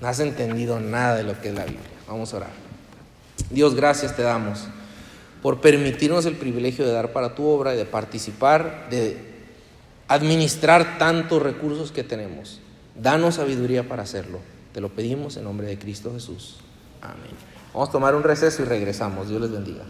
[0.00, 1.82] No has entendido nada de lo que es la Biblia.
[2.08, 2.50] Vamos a orar.
[3.50, 4.60] Dios, gracias te damos
[5.42, 9.33] por permitirnos el privilegio de dar para tu obra y de participar, de
[10.08, 12.60] administrar tantos recursos que tenemos.
[12.94, 14.38] Danos sabiduría para hacerlo.
[14.72, 16.56] Te lo pedimos en nombre de Cristo Jesús.
[17.00, 17.32] Amén.
[17.72, 19.28] Vamos a tomar un receso y regresamos.
[19.28, 19.84] Dios les bendiga.